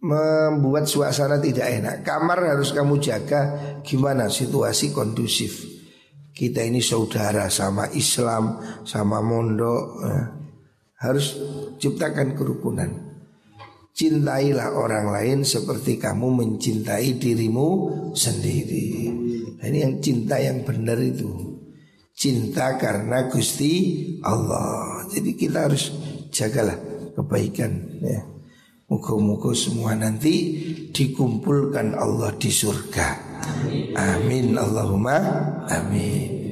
Membuat 0.00 0.88
suasana 0.88 1.36
tidak 1.36 1.68
enak. 1.68 1.96
Kamar 2.00 2.40
harus 2.40 2.72
kamu 2.72 2.96
jaga 2.96 3.40
gimana 3.84 4.32
situasi 4.32 4.88
kondusif. 4.88 5.73
Kita 6.34 6.66
ini 6.66 6.82
saudara 6.82 7.46
sama 7.46 7.86
Islam, 7.94 8.58
sama 8.82 9.22
mondok. 9.22 9.82
Ya. 10.02 10.20
Harus 10.98 11.38
ciptakan 11.78 12.34
kerukunan. 12.34 12.90
Cintailah 13.94 14.74
orang 14.74 15.14
lain 15.14 15.46
seperti 15.46 16.02
kamu 16.02 16.34
mencintai 16.34 17.14
dirimu 17.22 17.68
sendiri. 18.18 19.06
Nah, 19.62 19.70
ini 19.70 19.78
yang 19.86 20.02
cinta 20.02 20.42
yang 20.42 20.66
benar 20.66 20.98
itu. 20.98 21.54
Cinta 22.10 22.74
karena 22.82 23.30
Gusti 23.30 24.02
Allah. 24.26 25.06
Jadi 25.06 25.38
kita 25.38 25.70
harus 25.70 25.94
jagalah 26.34 26.74
kebaikan 27.14 27.70
ya. 28.02 28.33
Muka-muka 28.84 29.56
semua 29.56 29.96
nanti 29.96 30.60
dikumpulkan 30.92 31.96
Allah 31.96 32.36
di 32.36 32.52
surga. 32.52 33.08
Amin 33.96 34.60
Allahumma 34.60 35.16
amin. 35.72 36.43